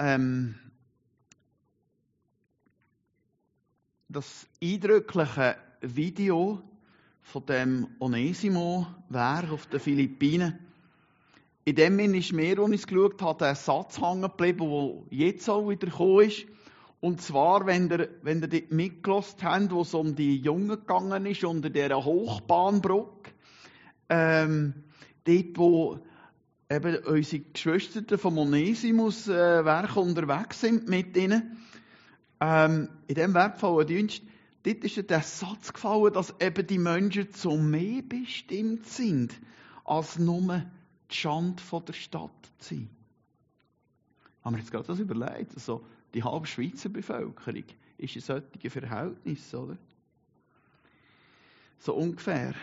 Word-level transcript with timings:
ähm, 0.00 0.54
das 4.08 4.46
eindrückliche 4.62 5.56
Video 5.82 6.62
von 7.20 7.46
dem 7.46 7.86
Onesimo-Werk 8.00 9.52
auf 9.52 9.66
den 9.66 9.78
Philippinen. 9.78 10.58
In 11.64 11.74
dem 11.76 11.98
Sinne 11.98 12.18
ist 12.18 12.32
mir, 12.32 12.58
als 12.58 12.70
ich 12.70 12.80
es 12.80 12.86
geschaut 12.86 13.20
habe, 13.20 13.46
ein 13.46 13.54
Satz 13.54 14.00
hängen 14.00 14.22
geblieben, 14.22 14.70
der 15.10 15.18
jetzt 15.18 15.48
auch 15.48 15.68
wieder 15.68 15.86
gekommen 15.86 16.26
ist. 16.26 16.46
Und 17.00 17.20
zwar, 17.20 17.66
wenn 17.66 17.90
ihr, 17.90 18.08
wenn 18.22 18.42
ihr 18.42 18.62
mitgelost 18.70 19.42
habt, 19.44 19.70
wo 19.70 19.82
es 19.82 19.94
um 19.94 20.16
die 20.16 20.38
Jungen 20.38 20.68
gegangen 20.68 21.26
ist, 21.26 21.44
unter 21.44 21.70
dieser 21.70 22.04
Hochbahnbrücke, 22.04 23.30
ähm, 24.08 24.74
dort, 25.24 25.58
wo 25.58 26.00
eben 26.70 26.98
unsere 26.98 27.42
Geschwister 27.42 28.16
vom 28.16 28.38
Onesimus 28.38 29.26
äh, 29.26 29.64
Werk 29.64 29.96
unterwegs 29.96 30.60
sind 30.60 30.88
mit 30.88 31.16
ihnen, 31.16 31.58
ähm, 32.40 32.88
in 33.08 33.16
dem 33.16 33.34
wertvollen 33.34 33.86
Dienst, 33.86 34.22
dort 34.62 34.84
ist 34.84 35.10
der 35.10 35.22
Satz 35.22 35.72
gefallen, 35.72 36.12
dass 36.12 36.34
eben 36.40 36.66
die 36.66 36.78
Menschen 36.78 37.32
zu 37.32 37.50
mehr 37.56 38.02
bestimmt 38.02 38.86
sind, 38.86 39.34
als 39.84 40.18
nur 40.18 40.62
die 41.10 41.14
Schande 41.14 41.60
von 41.60 41.84
der 41.84 41.92
Stadt 41.92 42.30
zu 42.58 42.74
sein. 42.74 42.90
Haben 44.44 44.54
wir 44.54 44.60
jetzt 44.60 44.70
gerade 44.70 44.86
das 44.86 45.00
überlegt? 45.00 45.54
Also, 45.54 45.84
die 46.14 46.22
halbe 46.22 46.46
Schweizer 46.46 46.88
Bevölkerung 46.88 47.64
ist 47.98 48.14
in 48.14 48.22
solchen 48.22 48.70
Verhältnissen, 48.70 49.56
oder? 49.56 49.76
So 51.80 51.94
ungefähr. 51.94 52.54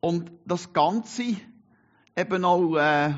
Und 0.00 0.30
das 0.44 0.72
Ganze 0.72 1.36
eben 2.16 2.44
auch 2.44 2.76
äh, 2.76 3.12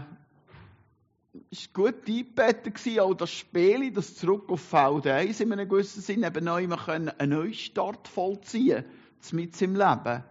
ist 1.50 1.72
gut 1.72 2.06
eingebettet 2.06 2.74
gewesen, 2.74 3.00
auch 3.00 3.14
das 3.14 3.30
Spiel, 3.30 3.92
das 3.92 4.16
zurück 4.16 4.50
auf 4.50 4.60
Feld 4.60 5.06
1 5.06 5.40
in 5.40 5.52
einem 5.52 5.68
gewissen 5.68 6.02
Sinn, 6.02 6.24
eben 6.24 6.44
man 6.44 6.78
können 6.78 7.08
einen 7.08 7.38
Neustart 7.38 8.08
vollziehen, 8.08 8.84
mit 9.32 9.60
im 9.62 9.76
Leben. 9.76 10.24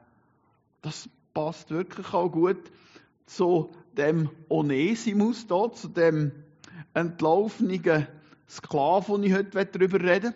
Das 0.82 1.10
passt 1.34 1.72
wirklich 1.72 2.14
auch 2.14 2.30
gut 2.30 2.72
zu 3.26 3.72
dem 3.94 4.30
Onesimus 4.50 5.48
da, 5.48 5.72
zu 5.72 5.88
dem 5.88 6.32
entlaufenen 6.94 8.08
Sklaven, 8.50 9.22
wo 9.22 9.24
ich 9.24 9.34
heute 9.34 9.66
darüber 9.66 10.00
reden 10.02 10.34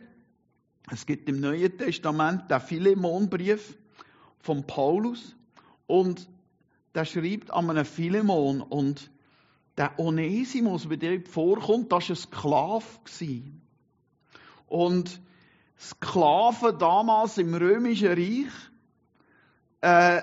Es 0.92 1.06
gibt 1.06 1.30
im 1.30 1.40
Neuen 1.40 1.78
Testament 1.78 2.50
den 2.52 2.60
Philemonbrief 2.60 3.78
von 4.40 4.66
Paulus 4.68 5.36
und 5.88 6.28
der 6.96 7.06
schreibt 7.06 7.52
an 7.52 7.70
einen 7.70 7.86
Philemon 7.86 8.62
und 8.62 9.12
der 9.78 9.98
Onesimus, 9.98 10.88
bei 10.88 10.98
dem 10.98 11.26
vorkommt, 11.26 11.92
das 11.92 12.10
war 12.10 12.16
ein 12.16 12.16
Sklave. 12.16 13.44
Und 14.68 15.22
Sklaven 15.80 16.78
damals 16.78 17.38
im 17.38 17.54
Römischen 17.54 18.10
Reich, 18.10 18.52
äh, 19.82 20.22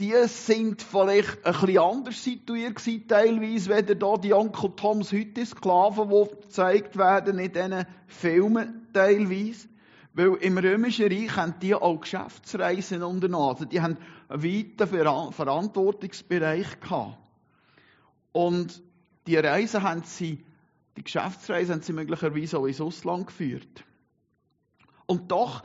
die 0.00 0.14
sind 0.26 0.82
vielleicht 0.82 1.44
ein 1.44 1.52
bisschen 1.52 1.78
anders 1.78 2.22
situiert 2.22 2.76
gewesen, 2.76 3.08
teilweise, 3.08 3.70
wenn 3.70 3.98
da 3.98 4.16
die 4.16 4.32
Onkel 4.32 4.70
Toms 4.76 5.12
heute 5.12 5.44
Sklaven, 5.44 6.08
die 6.08 6.42
gezeigt 6.42 6.96
werden 6.96 7.38
in 7.38 7.52
diesen 7.52 7.86
Filmen 8.06 8.88
teilweise. 8.92 9.68
Weil 10.18 10.34
im 10.40 10.58
Römischen 10.58 11.06
Reich 11.06 11.36
haben 11.36 11.54
die 11.62 11.76
auch 11.76 12.00
Geschäftsreisen 12.00 13.04
unternommen. 13.04 13.50
Also 13.50 13.66
die 13.66 13.80
haben 13.80 13.96
einen 14.26 14.42
weiten 14.42 15.32
Verantwortungsbereich 15.32 16.80
gehabt. 16.80 17.18
Und 18.32 18.82
die 19.28 19.36
Reisen 19.36 19.80
haben 19.80 20.02
sie, 20.02 20.44
die 20.96 21.04
Geschäftsreisen 21.04 21.76
haben 21.76 21.82
sie 21.82 21.92
möglicherweise 21.92 22.58
auch 22.58 22.66
ins 22.66 22.80
Ausland 22.80 23.28
geführt. 23.28 23.84
Und 25.06 25.30
doch 25.30 25.62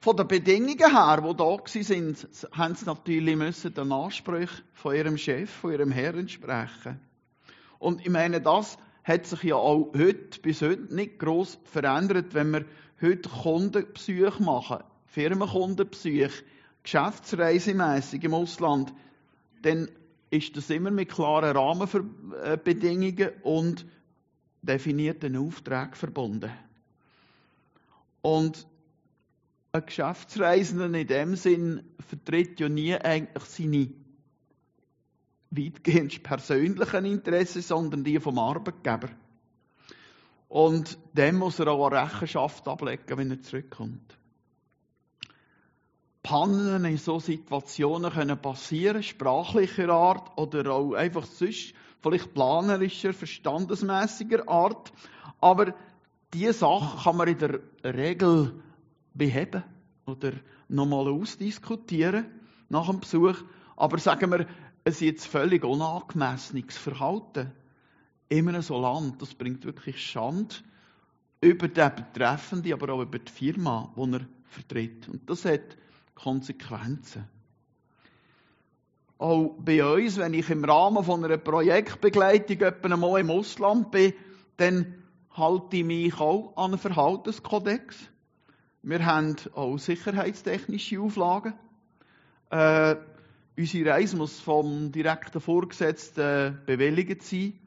von 0.00 0.16
den 0.16 0.26
Bedingungen 0.26 0.78
her, 0.78 1.20
die 1.20 1.36
da 1.36 1.44
waren, 1.44 2.16
haben 2.52 2.74
sie 2.76 2.86
natürlich 2.86 3.36
müssen 3.36 3.74
den 3.74 3.92
Ansprüchen 3.92 4.64
von 4.72 4.94
ihrem 4.94 5.18
Chef, 5.18 5.50
von 5.50 5.72
ihrem 5.72 5.92
Herrn 5.92 6.20
entsprechen. 6.20 6.98
Und 7.78 8.00
ich 8.00 8.10
meine, 8.10 8.40
das 8.40 8.78
hat 9.04 9.26
sich 9.26 9.42
ja 9.42 9.56
auch 9.56 9.92
heute, 9.94 10.40
bis 10.40 10.62
heute 10.62 10.94
nicht 10.94 11.18
gross 11.18 11.58
verändert, 11.64 12.32
wenn 12.32 12.52
wir 12.52 12.64
heute 13.00 13.28
Kundenbesuche 13.28 14.42
machen, 14.42 14.78
Firmenkundenbesuche, 15.06 16.44
geschäftsreisemässig 16.82 18.24
im 18.24 18.34
Ausland, 18.34 18.92
dann 19.62 19.88
ist 20.30 20.56
das 20.56 20.70
immer 20.70 20.90
mit 20.90 21.10
klaren 21.10 21.56
Rahmenbedingungen 21.56 23.30
und 23.42 23.86
definierten 24.62 25.36
Aufträgen 25.36 25.94
verbunden. 25.94 26.50
Und 28.22 28.66
ein 29.72 29.86
Geschäftsreisender 29.86 30.86
in 30.98 31.06
dem 31.06 31.36
Sinn 31.36 31.82
vertritt 32.08 32.58
ja 32.60 32.68
nie 32.68 32.94
eigentlich 32.94 33.44
seine 33.44 33.88
weitgehend 35.50 36.22
persönlichen 36.22 37.04
Interessen, 37.04 37.62
sondern 37.62 38.04
die 38.04 38.18
vom 38.18 38.38
Arbeitgeber. 38.38 39.10
Und 40.48 40.98
dem 41.12 41.38
muss 41.38 41.58
er 41.58 41.68
auch 41.68 41.86
eine 41.86 42.02
Rechenschaft 42.02 42.66
ablegen, 42.68 43.18
wenn 43.18 43.30
er 43.30 43.42
zurückkommt. 43.42 44.16
Pannen 46.22 46.84
in 46.84 46.96
so 46.96 47.20
Situationen 47.20 48.12
können 48.12 48.40
passieren, 48.40 49.02
sprachlicher 49.02 49.90
Art 49.90 50.36
oder 50.36 50.72
auch 50.72 50.94
einfach 50.94 51.24
sonst, 51.24 51.72
vielleicht 52.00 52.34
planerischer, 52.34 53.12
verstandesmäßiger 53.12 54.48
Art. 54.48 54.92
Aber 55.40 55.74
diese 56.34 56.52
Sache 56.52 57.04
kann 57.04 57.16
man 57.16 57.28
in 57.28 57.38
der 57.38 57.60
Regel 57.84 58.60
beheben 59.14 59.62
oder 60.06 60.32
nochmal 60.68 61.08
ausdiskutieren 61.08 62.26
nach 62.68 62.88
dem 62.88 63.00
Besuch. 63.00 63.36
Aber 63.76 63.98
sagen 63.98 64.30
wir, 64.30 64.46
es 64.84 64.96
ist 64.96 65.00
jetzt 65.02 65.26
völlig 65.26 65.64
unangemessenes 65.64 66.76
Verhalten 66.76 67.52
einem 68.30 68.62
so 68.62 68.80
Land, 68.80 69.20
das 69.22 69.34
bringt 69.34 69.64
wirklich 69.64 70.04
Schande 70.04 70.54
über 71.40 71.68
den 71.68 71.92
Betreffenden, 71.94 72.72
aber 72.72 72.92
auch 72.92 73.02
über 73.02 73.18
die 73.18 73.30
Firma, 73.30 73.92
die 73.96 74.12
er 74.12 74.20
vertritt. 74.48 75.08
Und 75.08 75.28
das 75.28 75.44
hat 75.44 75.76
Konsequenzen. 76.14 77.24
Auch 79.18 79.54
bei 79.58 79.84
uns, 79.84 80.18
wenn 80.18 80.34
ich 80.34 80.50
im 80.50 80.64
Rahmen 80.64 81.02
von 81.04 81.24
einer 81.24 81.38
Projektbegleitung 81.38 82.60
etwa 82.60 82.96
mal 82.96 83.20
im 83.20 83.30
Ausland 83.30 83.90
bin, 83.90 84.12
dann 84.56 84.94
halte 85.30 85.76
ich 85.76 85.84
mich 85.84 86.18
auch 86.18 86.54
an 86.56 86.72
einen 86.72 86.78
Verhaltenskodex. 86.78 87.96
Wir 88.82 89.04
haben 89.04 89.36
auch 89.54 89.78
sicherheitstechnische 89.78 91.00
Auflagen. 91.00 91.54
Äh, 92.50 92.96
unsere 93.56 93.90
Reise 93.90 94.16
muss 94.16 94.38
vom 94.38 94.92
direkten 94.92 95.40
Vorgesetzten 95.40 96.60
bewilligt 96.66 97.22
sein. 97.22 97.58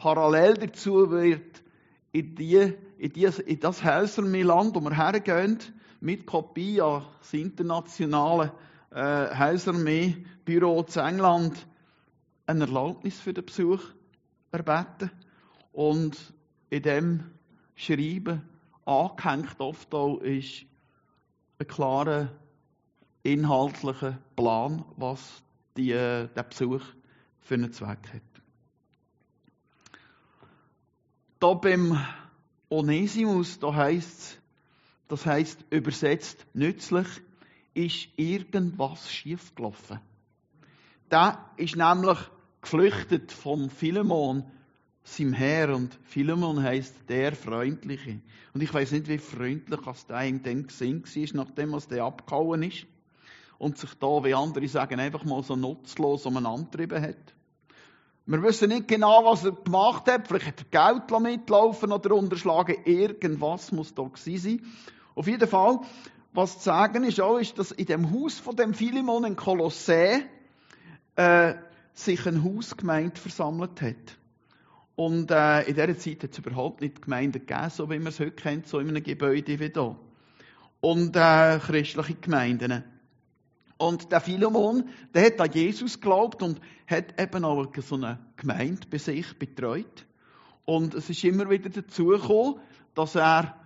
Parallel 0.00 0.54
dazu 0.54 1.10
wird 1.10 1.62
in, 2.10 2.34
die, 2.34 2.72
in, 2.96 3.12
die, 3.12 3.24
in 3.24 3.60
das 3.60 3.84
Häuserland, 3.84 4.74
wo 4.74 4.80
wir 4.80 4.96
hergehen, 4.96 5.58
mit 6.00 6.24
Kopie 6.24 6.80
an 6.80 7.04
das 7.18 7.34
internationale 7.34 8.50
äh, 8.92 9.36
Häuserarmee-Büro 9.36 10.84
zu 10.84 11.00
England 11.00 11.66
eine 12.46 12.64
Erlaubnis 12.64 13.20
für 13.20 13.34
den 13.34 13.44
Besuch 13.44 13.82
erbeten. 14.50 15.10
Und 15.70 16.16
in 16.70 16.82
dem 16.82 17.24
Schreiben 17.74 18.40
angehängt 18.86 19.60
oft 19.60 19.92
auch 19.94 20.16
ist 20.22 20.64
ein 21.58 21.66
klarer 21.66 22.30
inhaltlicher 23.22 24.16
Plan, 24.34 24.82
was 24.96 25.42
die, 25.76 25.92
äh, 25.92 26.26
der 26.34 26.42
Besuch 26.42 26.84
für 27.42 27.54
einen 27.56 27.70
Zweck 27.74 28.14
hat. 28.14 28.29
Da 31.40 31.54
beim 31.54 31.98
Onesimus, 32.68 33.58
da 33.58 33.74
heißt 33.74 34.40
das 35.10 35.26
heißt 35.26 35.64
übersetzt 35.70 36.46
nützlich, 36.54 37.08
ist 37.74 38.08
irgendwas 38.16 39.10
schiefgelaufen. 39.10 39.98
Der 41.10 41.50
ist 41.56 41.76
nämlich 41.76 42.18
geflüchtet 42.60 43.32
vom 43.32 43.70
Philemon, 43.70 44.44
seinem 45.02 45.32
Herr, 45.32 45.74
und 45.74 45.98
Philemon 46.04 46.62
heißt 46.62 47.08
der 47.08 47.34
Freundliche. 47.34 48.20
Und 48.54 48.62
ich 48.62 48.72
weiß 48.72 48.92
nicht, 48.92 49.08
wie 49.08 49.18
freundlich 49.18 49.84
als 49.84 50.06
der 50.06 50.22
ihm 50.22 50.42
dann 50.42 50.62
gesehen 50.64 51.02
war, 51.02 51.44
nachdem 51.44 51.72
was 51.72 51.88
der 51.88 52.04
abgehauen 52.04 52.62
ist. 52.62 52.86
Und 53.58 53.76
sich 53.76 53.92
da, 53.94 54.22
wie 54.22 54.34
andere 54.34 54.68
sagen, 54.68 55.00
einfach 55.00 55.24
mal 55.24 55.42
so 55.42 55.56
nutzlos 55.56 56.24
um 56.24 56.36
einen 56.36 56.46
antrieben 56.46 57.02
hat. 57.02 57.34
Wir 58.26 58.42
wissen 58.42 58.68
nicht 58.68 58.86
genau, 58.88 59.24
was 59.24 59.44
er 59.44 59.52
gemacht 59.52 60.06
hat. 60.06 60.28
Vielleicht 60.28 60.46
hat 60.46 60.66
er 60.70 60.92
Geld 60.94 61.20
mitlaufen 61.20 61.92
oder 61.92 62.14
unterschlagen. 62.14 62.76
Irgendwas 62.84 63.72
muss 63.72 63.94
da 63.94 64.04
gewesen 64.04 64.38
sein. 64.38 64.72
Auf 65.14 65.26
jeden 65.26 65.48
Fall, 65.48 65.80
was 66.32 66.58
zu 66.58 66.64
sagen 66.64 67.04
ist 67.04 67.20
auch, 67.20 67.38
ist, 67.38 67.58
dass 67.58 67.72
in 67.72 67.86
dem 67.86 68.12
Haus 68.12 68.38
von 68.38 68.54
dem 68.54 68.74
Philemon 68.74 69.24
in 69.24 69.36
Kolossä 69.36 70.20
äh, 71.16 71.54
sich 71.92 72.26
ein 72.26 72.44
Hausgemeinde 72.44 73.20
versammelt 73.20 73.82
hat. 73.82 74.18
Und 74.96 75.30
äh, 75.30 75.62
in 75.62 75.74
dieser 75.74 75.98
Zeit 75.98 76.22
hat 76.22 76.32
es 76.32 76.38
überhaupt 76.38 76.82
nicht 76.82 77.02
Gemeinden 77.02 77.46
gegeben, 77.46 77.70
so 77.70 77.90
wie 77.90 77.98
man 77.98 78.08
es 78.08 78.20
heute 78.20 78.32
kennt, 78.32 78.66
so 78.66 78.78
in 78.78 78.88
einem 78.88 79.02
Gebäude 79.02 79.58
wie 79.58 79.70
hier. 79.72 79.96
Und 80.80 81.16
äh, 81.16 81.58
christliche 81.58 82.14
Gemeinden. 82.14 82.84
Und 83.80 84.12
der 84.12 84.20
Philemon, 84.20 84.90
der 85.14 85.24
hat 85.24 85.40
an 85.40 85.52
Jesus 85.52 86.02
geglaubt 86.02 86.42
und 86.42 86.60
hat 86.86 87.18
eben 87.18 87.46
auch 87.46 87.66
so 87.78 87.94
eine 87.94 88.18
Gemeinde 88.36 88.86
bei 88.90 88.98
sich 88.98 89.38
betreut. 89.38 90.04
Und 90.66 90.92
es 90.92 91.08
ist 91.08 91.24
immer 91.24 91.48
wieder 91.48 91.70
dazu 91.70 92.08
gekommen, 92.08 92.60
dass 92.94 93.14
er 93.14 93.58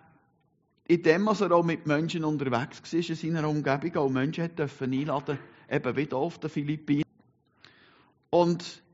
in 0.87 1.03
dem, 1.03 1.27
was 1.27 1.41
er 1.41 1.51
auch 1.51 1.65
mit 1.65 1.89
Menschen 1.89 2.25
unterwegs 2.25 2.81
war 2.93 3.01
in 3.01 3.17
seiner 3.17 3.49
Umgebung, 3.49 3.97
auch 3.97 4.09
Menschen 4.09 4.45
hat 4.45 4.57
dürfen 4.57 4.93
einladen, 4.93 5.37
eben 5.69 5.97
wieder 5.97 6.17
auf 6.17 6.39
den 6.39 6.51
Philippinen. 6.51 7.03
Und 8.31 8.85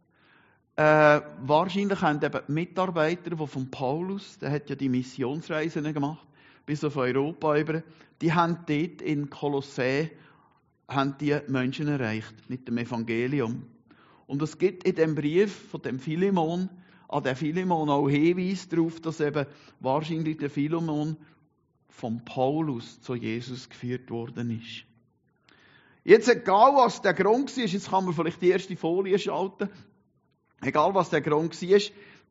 äh, 0.76 1.20
wahrscheinlich 1.42 2.00
haben 2.00 2.24
eben 2.24 2.40
Mitarbeiter, 2.48 3.36
die 3.36 3.46
von 3.46 3.70
Paulus, 3.70 4.38
der 4.38 4.52
hat 4.52 4.70
ja 4.70 4.74
die 4.74 4.88
Missionsreisen 4.88 5.92
gemacht, 5.92 6.26
bis 6.64 6.82
auf 6.82 6.96
Europa 6.96 7.58
über, 7.58 7.82
die 8.22 8.32
haben 8.32 8.64
dort 8.66 9.02
in 9.02 9.28
Kolossä 9.28 10.08
haben 10.90 11.16
die 11.18 11.38
Menschen 11.46 11.88
erreicht 11.88 12.34
mit 12.48 12.66
dem 12.68 12.78
Evangelium. 12.78 13.66
Und 14.26 14.42
es 14.42 14.58
gibt 14.58 14.84
in 14.84 14.94
dem 14.94 15.14
Brief 15.14 15.52
von 15.70 15.82
dem 15.82 15.98
Philemon, 15.98 16.68
an 17.08 17.22
den 17.22 17.36
Philemon 17.36 17.88
auch 17.88 18.08
Hinweis 18.08 18.68
darauf, 18.68 19.00
dass 19.00 19.20
eben 19.20 19.46
wahrscheinlich 19.80 20.36
der 20.36 20.50
Philemon 20.50 21.16
von 21.88 22.24
Paulus 22.24 23.00
zu 23.00 23.14
Jesus 23.14 23.68
geführt 23.68 24.10
worden 24.10 24.50
ist. 24.50 24.84
Jetzt, 26.04 26.28
egal 26.28 26.74
was 26.74 27.02
der 27.02 27.14
Grund 27.14 27.56
war, 27.56 27.64
jetzt 27.64 27.90
kann 27.90 28.04
man 28.04 28.14
vielleicht 28.14 28.40
die 28.40 28.50
erste 28.50 28.76
Folie 28.76 29.18
schalten, 29.18 29.68
egal 30.62 30.94
was 30.94 31.10
der 31.10 31.20
Grund 31.20 31.60
war, 31.60 31.80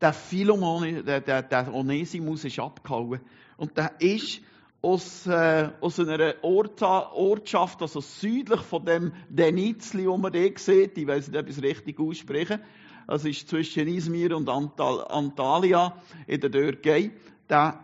der 0.00 0.12
Philemon, 0.12 1.04
der, 1.04 1.20
der, 1.20 1.42
der 1.42 1.74
Onesimus 1.74 2.44
ist 2.44 2.58
abgehauen. 2.58 3.20
Und 3.56 3.76
der 3.76 4.00
ist 4.00 4.40
aus, 4.82 5.26
äh, 5.26 5.70
aus 5.80 6.00
einer 6.00 6.34
Ortschaft, 6.42 7.82
also 7.82 8.00
südlich 8.00 8.60
von 8.60 8.84
dem 8.84 9.12
Denizli, 9.28 10.06
wo 10.06 10.16
man 10.16 10.32
den 10.32 10.56
sieht, 10.56 10.96
ich 10.96 11.06
weiß 11.06 11.28
nicht, 11.28 11.38
ob 11.38 11.48
ich 11.48 11.56
es 11.56 11.62
richtig 11.62 12.00
ausspreche, 12.00 12.60
das 13.06 13.24
ist 13.24 13.48
zwischen 13.48 13.88
Izmir 13.88 14.36
und 14.36 14.48
Antal 14.48 15.04
Antalya 15.08 15.96
in 16.26 16.40
der 16.40 16.50
Türkei, 16.50 17.10
der, 17.48 17.80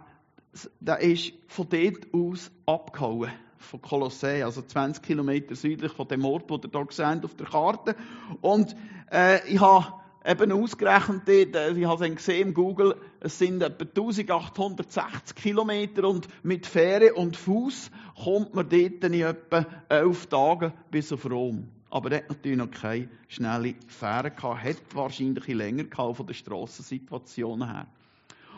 der 0.80 1.00
ist 1.00 1.32
von 1.48 1.68
dort 1.68 2.06
aus 2.12 2.50
abgehauen, 2.64 3.30
von 3.58 3.82
Kolossä, 3.82 4.44
also 4.44 4.62
20 4.62 5.02
Kilometer 5.02 5.54
südlich 5.54 5.92
von 5.92 6.08
dem 6.08 6.24
Ort, 6.24 6.48
wo 6.48 6.56
ihr 6.56 6.70
hier 6.72 6.86
seht 6.90 7.24
auf 7.24 7.34
der 7.34 7.46
Karte. 7.46 7.96
Und 8.40 8.74
äh, 9.10 9.46
ich 9.48 9.60
habe 9.60 9.92
eben 10.24 10.52
ausgerechnet, 10.52 11.28
äh, 11.28 11.72
ich 11.72 11.86
habe 11.86 12.06
es 12.06 12.16
gesehen 12.16 12.48
im 12.48 12.54
Google, 12.54 12.96
es 13.26 13.38
sind 13.40 13.60
etwa 13.60 13.84
1860 13.84 15.34
Kilometer 15.34 16.08
und 16.08 16.28
mit 16.44 16.64
Fähre 16.64 17.14
und 17.14 17.36
Fuß 17.36 17.90
kommt 18.22 18.54
man 18.54 18.68
dort 18.68 19.02
in 19.02 19.14
etwa 19.14 19.66
elf 19.88 20.26
Tagen 20.26 20.72
bis 20.92 21.12
auf 21.12 21.28
Rom. 21.28 21.68
Aber 21.90 22.12
er 22.12 22.18
hat 22.18 22.28
natürlich 22.28 22.58
noch 22.58 22.70
keine 22.70 23.08
schnelle 23.26 23.74
Fähre 23.88 24.30
gehabt, 24.30 24.62
hat 24.62 24.76
wahrscheinlich 24.94 25.46
länger 25.48 25.84
gehabt 25.84 26.16
von 26.18 26.26
der 26.26 26.34
Strassensituation 26.34 27.66
her. 27.66 27.88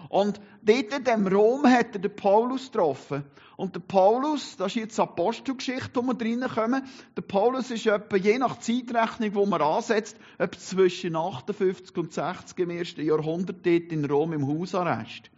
Und 0.08 0.40
dort 0.62 0.94
in 0.94 1.04
dem 1.04 1.26
Rom 1.26 1.66
hat 1.66 1.94
er 1.94 2.00
den 2.00 2.14
Paulus 2.14 2.70
getroffen. 2.70 3.24
Und 3.56 3.74
der 3.74 3.80
Paulus, 3.80 4.56
das 4.56 4.68
ist 4.68 4.76
jetzt 4.76 5.00
Apostelgeschichte, 5.00 5.96
wo 5.96 6.02
wir 6.02 6.14
drinnen 6.14 6.48
kommen. 6.48 6.82
Der 7.16 7.22
Paulus 7.22 7.70
ist 7.72 7.86
etwa, 7.86 8.16
je 8.16 8.38
nach 8.38 8.60
Zeitrechnung, 8.60 9.34
wo 9.34 9.46
man 9.46 9.60
ansetzt, 9.60 10.16
etwa 10.38 10.58
zwischen 10.58 11.16
58 11.16 11.96
und 11.96 12.12
60 12.12 12.58
im 12.60 12.70
ersten 12.70 13.04
Jahrhundert 13.04 13.66
dort 13.66 13.92
in 13.92 14.04
Rom 14.04 14.32
im 14.32 14.46
Hausarrest. 14.46 15.30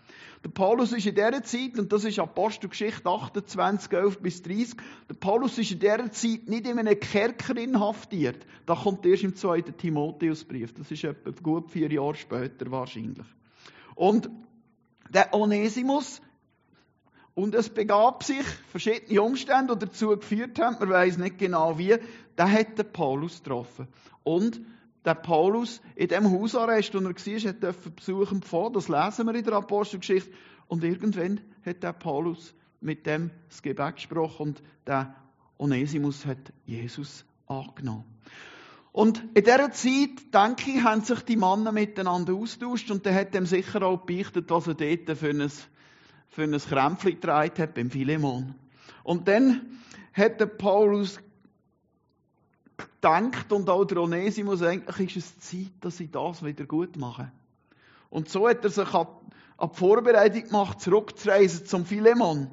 Der 0.44 0.50
Paulus 0.50 0.92
ist 0.92 1.06
in 1.06 1.14
dieser 1.14 1.42
Zeit, 1.42 1.78
und 1.78 1.92
das 1.92 2.04
ist 2.04 2.18
Apostelgeschichte 2.18 3.08
28, 3.08 3.92
11 3.92 4.18
bis 4.20 4.42
30, 4.42 4.76
der 5.08 5.14
Paulus 5.14 5.58
ist 5.58 5.72
in 5.72 5.78
dieser 5.80 6.10
Zeit 6.12 6.48
nicht 6.48 6.66
in 6.66 6.78
einem 6.78 6.98
Kerker 6.98 7.56
inhaftiert. 7.56 8.46
Da 8.64 8.74
kommt 8.74 9.04
erst 9.04 9.22
im 9.22 9.34
zweiten 9.34 9.76
Timotheusbrief. 9.76 10.72
Das 10.74 10.90
ist 10.90 11.04
etwa 11.04 11.30
gut 11.42 11.70
vier 11.70 11.92
Jahre 11.92 12.14
später 12.14 12.70
wahrscheinlich. 12.70 13.26
Und 13.94 14.30
der 15.10 15.34
Onesimus. 15.34 16.20
Und 17.34 17.54
es 17.54 17.68
begab 17.68 18.24
sich 18.24 18.44
verschiedene 18.70 19.22
Umstände, 19.22 19.76
die 19.76 19.86
dazu 19.86 20.08
geführt 20.08 20.58
haben, 20.58 20.76
man 20.78 20.90
weiß 20.90 21.18
nicht 21.18 21.38
genau 21.38 21.78
wie, 21.78 21.96
der 22.36 22.52
hat 22.52 22.78
den 22.78 22.92
Paulus 22.92 23.42
getroffen. 23.42 23.88
Und 24.24 24.60
der 25.04 25.14
Paulus 25.14 25.80
in 25.94 26.08
dem 26.08 26.30
Hausarrest, 26.30 26.92
wo 26.94 26.98
er 26.98 27.04
war, 27.04 27.70
hat 27.70 27.96
besuchen 27.96 28.36
empfohlen. 28.36 28.72
Das 28.72 28.88
lesen 28.88 29.26
wir 29.26 29.34
in 29.34 29.44
der 29.44 29.54
Apostelgeschichte. 29.54 30.30
Und 30.66 30.84
irgendwann 30.84 31.40
hat 31.64 31.82
der 31.82 31.92
Paulus 31.92 32.54
mit 32.80 33.06
dem 33.06 33.30
das 33.48 33.62
Gebet 33.62 33.96
gesprochen 33.96 34.42
und 34.42 34.62
der 34.86 35.14
Onesimus 35.58 36.24
hat 36.24 36.52
Jesus 36.64 37.24
angenommen. 37.46 38.04
Und 38.92 39.22
in 39.34 39.44
dieser 39.44 39.70
Zeit, 39.70 40.34
denke 40.34 40.70
ich, 40.70 40.82
haben 40.82 41.02
sich 41.02 41.20
die 41.22 41.36
Männer 41.36 41.70
miteinander 41.70 42.34
austauscht 42.34 42.90
und 42.90 43.06
der 43.06 43.14
hat 43.14 43.34
dem 43.34 43.46
sicher 43.46 43.82
auch 43.82 43.98
beichtet, 43.98 44.50
was 44.50 44.66
er 44.66 44.74
dort 44.74 45.16
für 45.16 45.30
ein, 45.30 45.50
für 46.28 46.42
ein 46.42 46.58
Krämpfchen 46.58 47.12
getragen 47.12 47.62
hat 47.62 47.74
beim 47.74 47.90
Philemon. 47.90 48.54
Und 49.04 49.28
dann 49.28 49.78
hat 50.12 50.40
der 50.40 50.46
Paulus 50.46 51.20
gedacht 52.76 53.52
und 53.52 53.68
auch 53.70 53.84
der 53.84 53.98
Onesimus, 53.98 54.62
eigentlich 54.62 55.16
ist 55.16 55.24
es 55.24 55.50
Zeit, 55.50 55.72
dass 55.80 56.00
ich 56.00 56.10
das 56.10 56.44
wieder 56.44 56.66
gut 56.66 56.96
mache. 56.96 57.30
Und 58.10 58.28
so 58.28 58.48
hat 58.48 58.64
er 58.64 58.70
sich 58.70 58.92
an 58.92 59.06
die 59.62 59.76
Vorbereitung 59.76 60.44
gemacht, 60.44 60.80
zurückzureisen 60.80 61.66
zum 61.66 61.86
Philemon. 61.86 62.50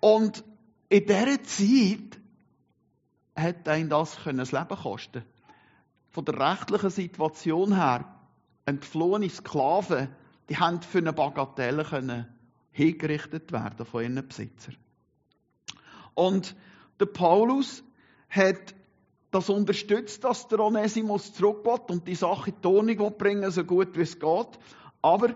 Und 0.00 0.44
in 0.88 1.06
dieser 1.06 1.42
Zeit 1.42 2.20
hat 3.36 3.68
ein 3.68 3.88
das 3.88 4.16
können 4.22 4.38
das 4.38 4.52
Leben 4.52 4.76
kosten 4.76 5.24
Von 6.10 6.24
der 6.24 6.38
rechtlichen 6.38 6.90
Situation 6.90 7.74
her, 7.74 8.04
entflohene 8.66 9.28
Sklaven, 9.28 10.08
die 10.48 10.56
haben 10.56 10.82
für 10.82 10.98
eine 10.98 11.12
Bagatelle 11.12 11.84
können 11.84 12.28
hingerichtet 12.70 13.52
werden 13.52 13.86
von 13.86 14.02
ihren 14.02 14.28
Besitzern. 14.28 14.76
Und 16.14 16.54
der 17.00 17.06
Paulus 17.06 17.82
hat 18.28 18.74
das 19.30 19.50
unterstützt, 19.50 20.22
dass 20.22 20.48
der 20.48 20.60
Onesimus 20.60 21.32
zurückgeht 21.34 21.90
und 21.90 22.06
die 22.06 22.14
Sache 22.14 22.50
in 22.50 22.60
die 22.62 22.68
Ordnung 22.68 23.18
bringen 23.18 23.50
so 23.50 23.64
gut 23.64 23.96
wie 23.96 24.02
es 24.02 24.18
geht. 24.18 24.58
Aber 25.02 25.34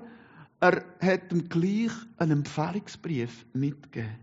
er 0.60 0.84
hat 1.00 1.32
ihm 1.32 1.48
gleich 1.48 1.92
einen 2.16 2.38
Empfehlungsbrief 2.38 3.46
mitgegeben. 3.52 4.16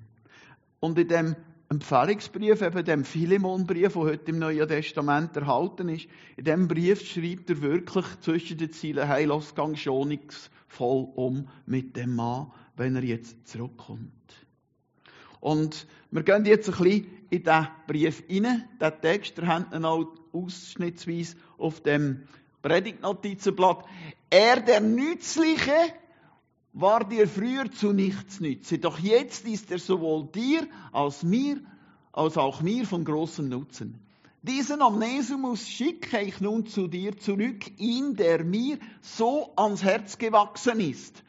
Und 0.79 0.98
in 0.98 1.08
dem 1.08 1.36
Empfehlungsbrief, 1.69 2.62
eben 2.62 2.86
dem 2.86 3.05
Philemonbrief, 3.05 3.93
der 3.93 4.01
heute 4.01 4.31
im 4.31 4.39
Neuen 4.39 4.67
Testament 4.67 5.36
erhalten 5.36 5.89
ist, 5.89 6.07
in 6.38 6.45
diesem 6.45 6.67
Brief 6.67 7.01
schreibt 7.01 7.50
er 7.50 7.62
wirklich 7.62 8.05
zwischen 8.22 8.57
den 8.57 8.72
Zielen 8.72 9.07
Heilausgang 9.07 9.75
schonungsvoll 9.75 11.07
um 11.15 11.48
mit 11.65 11.95
dem 11.95 12.15
Mann, 12.15 12.51
wenn 12.75 12.95
er 12.95 13.03
jetzt 13.03 13.48
zurückkommt. 13.48 14.12
Und 15.39 15.88
wir 16.12 16.24
gehen 16.24 16.45
jetzt 16.45 16.69
ein 16.69 16.75
bisschen 16.77 17.07
in 17.29 17.43
diesen 17.43 17.67
Brief 17.88 18.24
rein. 18.29 18.63
Der 18.79 19.01
Text, 19.01 19.38
der 19.38 19.48
haben 19.48 19.65
ihn 19.74 19.86
auch 19.86 20.13
ausschnittsweise 20.34 21.36
auf 21.57 21.81
dem 21.81 22.27
Predigtnotizenblatt. 22.62 23.86
Er, 24.29 24.60
der 24.60 24.81
Nützliche, 24.81 25.72
war 26.75 27.08
dir 27.08 27.27
früher 27.27 27.72
zu 27.72 27.94
nichts 27.94 28.41
nütze, 28.41 28.77
doch 28.77 29.00
jetzt 29.00 29.48
ist 29.48 29.72
er 29.72 29.79
sowohl 29.79 30.27
dir 30.27 30.67
als 30.91 31.24
mir, 31.24 31.62
als 32.12 32.38
auch 32.38 32.62
mir 32.62 32.86
von 32.86 33.05
großem 33.05 33.48
Nutzen. 33.48 34.00
Diesen 34.44 34.82
Amnesimus 34.82 35.67
schicke 35.67 36.22
ich 36.22 36.41
nun 36.41 36.67
zu 36.67 36.88
dir 36.88 37.17
zurück, 37.17 37.63
ihn, 37.79 38.15
der 38.15 38.44
mir 38.44 38.77
so 39.01 39.53
ans 39.55 39.84
Herz 39.84 40.17
gewachsen 40.17 40.82
ist, 40.82 41.24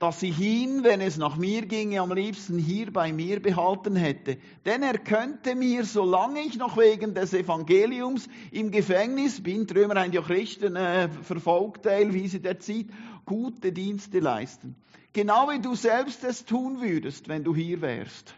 dass 0.00 0.22
ich 0.22 0.40
ihn, 0.40 0.82
wenn 0.82 1.00
es 1.00 1.18
nach 1.18 1.36
mir 1.36 1.66
ginge, 1.66 2.00
am 2.00 2.12
liebsten 2.12 2.58
hier 2.58 2.92
bei 2.92 3.12
mir 3.12 3.40
behalten 3.40 3.96
hätte. 3.96 4.38
Denn 4.66 4.82
er 4.82 4.98
könnte 4.98 5.54
mir, 5.54 5.84
solange 5.84 6.40
ich 6.40 6.58
noch 6.58 6.76
wegen 6.76 7.14
des 7.14 7.32
Evangeliums 7.32 8.28
im 8.50 8.70
Gefängnis 8.70 9.42
bin, 9.42 9.66
haben 9.68 10.12
ja 10.12 10.20
Christen 10.20 10.74
äh, 10.74 11.08
verfolgt 11.22 11.84
teilweise 11.84 12.40
der 12.40 12.58
Zeit, 12.58 12.86
gute 13.30 13.70
Dienste 13.70 14.18
leisten. 14.18 14.74
Genau 15.12 15.48
wie 15.50 15.60
du 15.60 15.76
selbst 15.76 16.24
es 16.24 16.44
tun 16.44 16.80
würdest, 16.80 17.28
wenn 17.28 17.44
du 17.44 17.54
hier 17.54 17.80
wärst. 17.80 18.34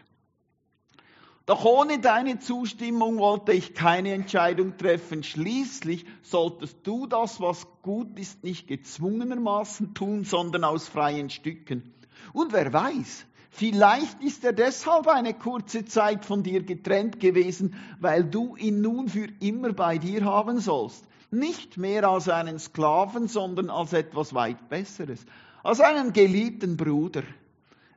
Doch 1.47 1.65
ohne 1.65 1.97
deine 1.97 2.37
Zustimmung 2.37 3.17
wollte 3.17 3.53
ich 3.53 3.73
keine 3.73 4.13
Entscheidung 4.13 4.77
treffen. 4.77 5.23
Schließlich 5.23 6.05
solltest 6.21 6.77
du 6.83 7.07
das, 7.07 7.41
was 7.41 7.65
gut 7.81 8.19
ist, 8.19 8.43
nicht 8.43 8.67
gezwungenermaßen 8.67 9.95
tun, 9.95 10.25
sondern 10.25 10.63
aus 10.63 10.87
freien 10.87 11.31
Stücken. 11.31 11.91
Und 12.31 12.53
wer 12.53 12.71
weiß, 12.71 13.25
vielleicht 13.49 14.21
ist 14.21 14.45
er 14.45 14.53
deshalb 14.53 15.07
eine 15.07 15.33
kurze 15.33 15.85
Zeit 15.85 16.23
von 16.23 16.43
dir 16.43 16.61
getrennt 16.61 17.19
gewesen, 17.19 17.73
weil 17.99 18.23
du 18.23 18.55
ihn 18.57 18.81
nun 18.81 19.09
für 19.09 19.27
immer 19.39 19.73
bei 19.73 19.97
dir 19.97 20.23
haben 20.23 20.59
sollst. 20.59 21.03
Nicht 21.33 21.77
mehr 21.77 22.07
als 22.07 22.29
einen 22.29 22.59
Sklaven, 22.59 23.27
sondern 23.27 23.69
als 23.69 23.93
etwas 23.93 24.33
weit 24.33 24.69
Besseres, 24.69 25.25
als 25.63 25.81
einen 25.81 26.13
geliebten 26.13 26.77
Bruder, 26.77 27.23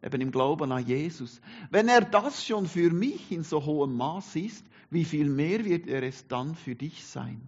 eben 0.03 0.21
im 0.21 0.31
Glauben 0.31 0.73
an 0.73 0.87
Jesus. 0.87 1.41
Wenn 1.71 1.89
er 1.89 2.01
das 2.01 2.45
schon 2.45 2.67
für 2.67 2.91
mich 2.91 3.31
in 3.31 3.45
so 3.45 3.65
hohem 3.65 3.97
Maß 3.97 4.37
ist, 4.37 4.65
wie 4.91 5.05
viel 5.05 5.29
mehr 5.29 5.65
wird 5.65 5.87
er 5.87 6.03
es 6.03 6.27
dann 6.29 6.55
für 6.55 6.75
dich 6.75 7.05
sein? 7.07 7.41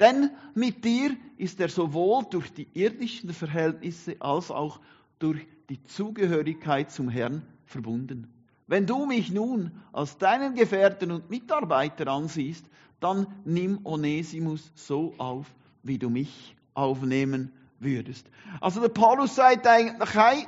Denn 0.00 0.30
mit 0.54 0.84
dir 0.84 1.16
ist 1.38 1.58
er 1.60 1.68
sowohl 1.68 2.24
durch 2.28 2.52
die 2.52 2.68
irdischen 2.74 3.32
Verhältnisse 3.32 4.16
als 4.20 4.50
auch 4.50 4.80
durch 5.18 5.46
die 5.70 5.82
Zugehörigkeit 5.84 6.90
zum 6.90 7.08
Herrn 7.08 7.42
verbunden. 7.64 8.28
Wenn 8.66 8.86
du 8.86 9.06
mich 9.06 9.30
nun 9.30 9.70
als 9.92 10.18
deinen 10.18 10.54
Gefährten 10.54 11.12
und 11.12 11.30
Mitarbeiter 11.30 12.08
ansiehst, 12.08 12.66
dann 13.00 13.26
nimm 13.44 13.84
Onesimus 13.84 14.72
so 14.74 15.14
auf, 15.18 15.46
wie 15.82 15.98
du 15.98 16.10
mich 16.10 16.56
aufnehmen 16.74 17.52
würdest. 17.78 18.26
Also 18.60 18.80
der 18.80 18.88
Paulus 18.88 19.34
sagt 19.34 19.66
eigentlich, 19.66 20.14
hey, 20.14 20.46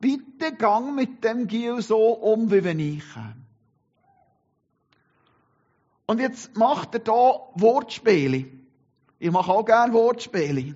bitte 0.00 0.54
gang 0.54 0.94
mit 0.94 1.24
dem 1.24 1.46
Gil 1.46 1.82
so 1.82 2.12
um, 2.12 2.50
wie 2.50 2.64
wenn 2.64 2.78
ich 2.78 3.02
käme. 3.12 3.36
Und 6.06 6.20
jetzt 6.20 6.56
macht 6.56 6.94
er 6.94 7.00
da 7.00 7.12
Wortspiele. 7.54 8.46
Ich 9.18 9.30
mache 9.30 9.52
auch 9.52 9.64
gerne 9.64 9.92
Wortspiele. 9.92 10.74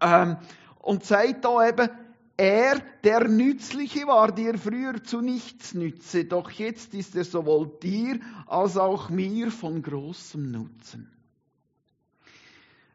Ähm, 0.00 0.36
und 0.78 1.04
sagt 1.04 1.44
da 1.44 1.68
eben, 1.68 1.90
er, 2.36 2.80
der 3.04 3.28
Nützliche 3.28 4.06
war 4.06 4.32
dir 4.32 4.58
früher 4.58 5.02
zu 5.02 5.20
nichts 5.20 5.74
nütze, 5.74 6.24
doch 6.24 6.50
jetzt 6.50 6.94
ist 6.94 7.14
er 7.14 7.24
sowohl 7.24 7.70
dir 7.82 8.18
als 8.46 8.76
auch 8.76 9.08
mir 9.10 9.50
von 9.50 9.82
großem 9.82 10.50
Nutzen. 10.50 11.10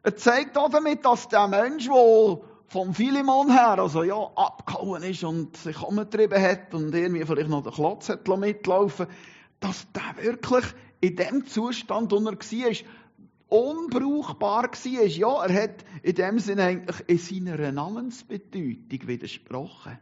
Er 0.02 0.16
zeigt 0.16 0.56
auch 0.56 0.70
damit, 0.70 1.04
dass 1.04 1.28
der 1.28 1.48
Mensch, 1.48 1.86
der 1.86 2.40
vom 2.66 2.94
Philemon 2.94 3.50
her, 3.50 3.78
also 3.78 4.02
ja, 4.02 4.16
abgehauen 4.36 5.02
ist 5.02 5.24
und 5.24 5.56
sich 5.56 5.80
umgetrieben 5.82 6.40
hat 6.40 6.74
und 6.74 6.94
irgendwie 6.94 7.24
vielleicht 7.24 7.48
noch 7.48 7.62
den 7.62 7.72
Klotz 7.72 8.08
hat 8.08 8.28
mitlaufen 8.28 9.06
dass 9.60 9.86
der 9.92 10.24
wirklich 10.24 10.64
in 11.00 11.16
dem 11.16 11.46
Zustand, 11.46 12.12
wo 12.12 12.16
er 12.16 12.36
war, 12.36 12.86
unbrauchbar 13.48 14.64
war. 14.64 15.06
Ja, 15.06 15.44
er 15.44 15.62
hat 15.62 15.84
in 16.02 16.14
dem 16.14 16.38
Sinne 16.38 16.64
eigentlich 16.64 17.08
in 17.08 17.18
seiner 17.18 17.72
Namensbedeutung 17.72 19.08
widersprochen. 19.08 19.98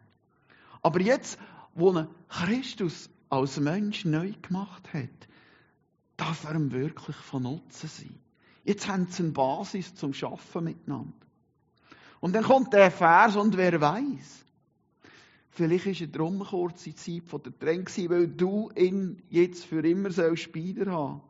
Aber 0.83 1.01
jetzt, 1.01 1.39
wo 1.75 1.93
er 1.93 2.09
Christus 2.29 3.11
als 3.29 3.59
Mensch 3.59 4.05
neu 4.05 4.33
gemacht 4.43 4.93
hat, 4.93 5.29
darf 6.17 6.45
er 6.45 6.55
ihm 6.55 6.73
wirklich 6.73 7.17
von 7.17 7.45
Nutzen 7.45 7.89
sein. 7.89 8.19
Jetzt 8.65 8.89
haben 8.89 9.07
sie 9.09 9.23
eine 9.23 9.33
Basis 9.33 9.95
zum 9.95 10.13
Schaffen 10.13 10.65
miteinander. 10.65 11.13
Und 12.21 12.35
dann 12.35 12.45
kommt 12.45 12.73
der 12.73 12.91
Vers 12.91 13.37
und 13.37 13.57
wer 13.57 13.81
weiß, 13.81 14.45
vielleicht 15.51 15.87
ist 15.87 16.01
er 16.01 16.07
drum 16.09 16.41
kurze 16.41 16.95
Zeit 16.95 17.25
von 17.27 17.43
der 17.43 17.57
Trennung 17.57 17.87
weil 18.09 18.27
du 18.29 18.71
ihn 18.75 19.23
jetzt 19.29 19.65
für 19.65 19.87
immer 19.87 20.11
sollst 20.11 20.43
Spieler 20.43 20.91
haben 20.91 21.21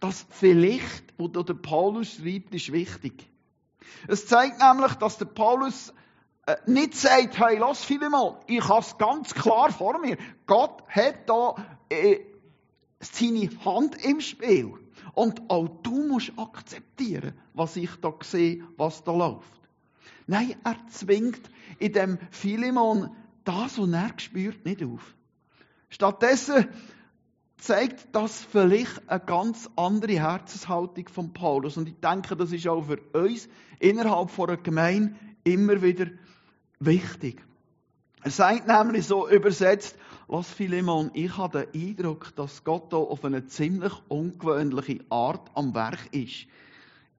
das 0.00 0.26
vielleicht, 0.30 1.14
wo 1.18 1.28
der 1.28 1.54
Paulus 1.54 2.14
schreibt, 2.14 2.54
ist 2.54 2.72
wichtig. 2.72 3.26
Es 4.08 4.26
zeigt 4.26 4.60
nämlich, 4.60 4.94
dass 4.94 5.18
der 5.18 5.26
Paulus 5.26 5.92
äh, 6.46 6.56
nicht 6.66 6.94
sagt, 6.94 7.38
hey, 7.38 7.58
lass 7.58 7.84
viele 7.84 8.08
mal, 8.08 8.40
ich 8.46 8.66
habe 8.66 8.80
es 8.80 8.96
ganz 8.98 9.34
klar 9.34 9.70
vor 9.70 9.98
mir. 10.00 10.16
Gott 10.46 10.82
hat 10.88 11.28
da 11.28 11.54
äh, 11.90 12.20
seine 13.00 13.50
Hand 13.64 14.02
im 14.04 14.20
Spiel. 14.20 14.74
Und 15.12 15.50
auch 15.50 15.68
du 15.82 16.06
musst 16.06 16.32
akzeptieren, 16.36 17.34
was 17.54 17.76
ich 17.76 17.90
da 17.96 18.14
sehe, 18.22 18.64
was 18.76 19.04
da 19.04 19.12
läuft. 19.12 19.60
Nein, 20.26 20.54
er 20.64 20.76
zwingt 20.88 21.40
in 21.78 21.92
dem 21.92 22.18
Philemon 22.30 23.10
das, 23.44 23.78
was 23.78 23.90
er 23.90 24.12
spürt, 24.18 24.64
nicht 24.64 24.84
auf. 24.84 25.14
Stattdessen 25.88 26.68
zeigt 27.60 28.08
das 28.12 28.42
vielleicht 28.42 29.08
eine 29.08 29.20
ganz 29.20 29.68
andere 29.76 30.20
Herzenshaltung 30.20 31.08
von 31.08 31.32
Paulus. 31.32 31.76
Und 31.76 31.88
ich 31.88 32.00
denke, 32.00 32.36
das 32.36 32.52
ist 32.52 32.66
auch 32.66 32.82
für 32.82 33.00
uns 33.12 33.48
innerhalb 33.78 34.30
von 34.30 34.48
einer 34.48 34.56
Gemeinde 34.56 35.14
immer 35.44 35.82
wieder 35.82 36.06
wichtig. 36.78 37.42
Er 38.22 38.30
sagt 38.30 38.66
nämlich 38.66 39.06
so 39.06 39.28
übersetzt, 39.28 39.96
was 40.28 40.50
Philemon, 40.50 41.10
ich 41.14 41.36
habe 41.36 41.66
den 41.72 41.88
Eindruck, 41.88 42.34
dass 42.36 42.64
Gott 42.64 42.92
da 42.92 42.98
auf 42.98 43.24
eine 43.24 43.46
ziemlich 43.46 43.92
ungewöhnliche 44.08 45.00
Art 45.08 45.50
am 45.54 45.74
Werk 45.74 46.12
ist. 46.12 46.46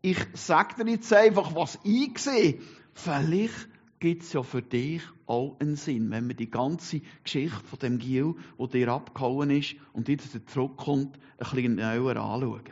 Ich 0.01 0.17
sage 0.33 0.83
dir 0.83 0.91
jetzt 0.91 1.11
einfach, 1.11 1.55
was 1.55 1.79
ich 1.83 2.17
sehe. 2.17 2.59
Vielleicht 2.93 3.67
gibt 4.01 4.23
es 4.23 4.33
ja 4.33 4.41
für 4.41 4.63
dich 4.63 5.03
auch 5.27 5.57
einen 5.59 5.75
Sinn, 5.75 6.09
wenn 6.09 6.27
man 6.27 6.35
die 6.35 6.49
ganze 6.49 7.01
Geschichte 7.23 7.63
von 7.63 7.79
dem 7.79 7.99
Gil, 7.99 8.33
wo 8.57 8.65
dir 8.67 8.89
abgehauen 8.89 9.51
ist 9.51 9.75
und 9.93 10.09
jetzt 10.09 10.49
zurückkommt, 10.49 11.17
ein 11.17 11.37
bisschen 11.37 11.77
genauer 11.77 12.17
anschauen. 12.17 12.63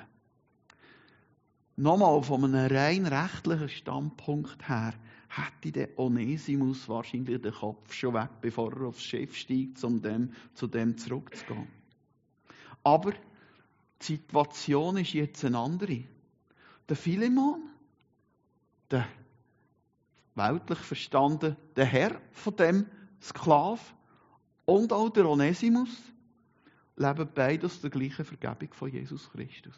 Nochmal 1.78 2.22
von 2.24 2.44
einem 2.44 2.76
rein 2.76 3.06
rechtlichen 3.06 3.70
Standpunkt 3.70 4.68
her 4.68 4.96
hätte 5.30 5.72
der 5.72 6.00
Onesimus 6.00 6.90
wahrscheinlich 6.90 7.42
den 7.42 7.54
Kopf 7.54 7.94
schon 7.94 8.16
weg, 8.16 8.30
bevor 8.42 8.74
er 8.74 8.88
aufs 8.88 9.04
Schiff 9.04 9.36
steigt, 9.36 9.82
um 9.84 10.02
dem, 10.02 10.34
zu 10.56 10.66
dem 10.66 10.98
zurückzugehen. 10.98 11.68
Aber 12.84 13.14
die 14.02 14.06
Situation 14.06 14.98
ist 14.98 15.14
jetzt 15.14 15.46
eine 15.46 15.60
andere. 15.60 16.04
Der 16.90 16.96
Philemon, 16.96 17.62
der 18.90 19.08
weltlich 20.40 20.80
verstanden, 20.80 21.58
der 21.76 21.86
Herr 21.86 22.22
von 22.32 22.56
dem 22.56 22.86
Sklav 23.22 23.94
und 24.66 24.94
auch 24.94 25.10
der 25.10 25.28
Onesimus 25.28 25.90
leben 26.96 27.30
beides 27.36 27.82
der 27.82 27.90
gleichen 27.90 28.26
Vergebung 28.26 28.74
von 28.74 28.90
Jesus 28.90 29.30
Christus. 29.32 29.78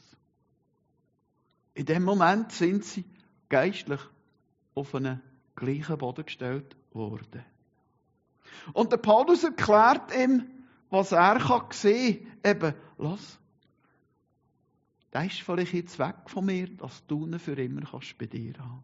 In 1.74 1.86
dem 1.86 2.04
Moment 2.04 2.52
sind 2.52 2.86
sie 2.86 3.06
geistlich 3.50 4.00
auf 4.76 4.94
einen 4.94 5.22
gleichen 5.56 5.98
Boden 5.98 6.26
gestellt 6.26 6.76
worden. 6.94 7.44
Und 8.74 8.92
der 8.92 8.98
Paulus 8.98 9.44
erklärt 9.44 10.16
ihm, 10.16 10.48
was 10.90 11.12
er 11.12 11.40
kann 11.40 11.72
sehen 11.72 12.28
kann. 12.44 12.52
Eben, 12.56 12.74
lass, 12.98 13.40
der 15.14 15.26
ist 15.26 15.42
vielleicht 15.42 15.74
jetzt 15.74 15.98
weg 16.00 16.16
von 16.28 16.46
mir, 16.46 16.68
dass 16.68 17.06
du 17.08 17.26
ihn 17.26 17.40
für 17.40 17.54
immer 17.54 17.82
kannst 17.82 18.18
bei 18.18 18.28
dir 18.28 18.58
haben 18.60 18.84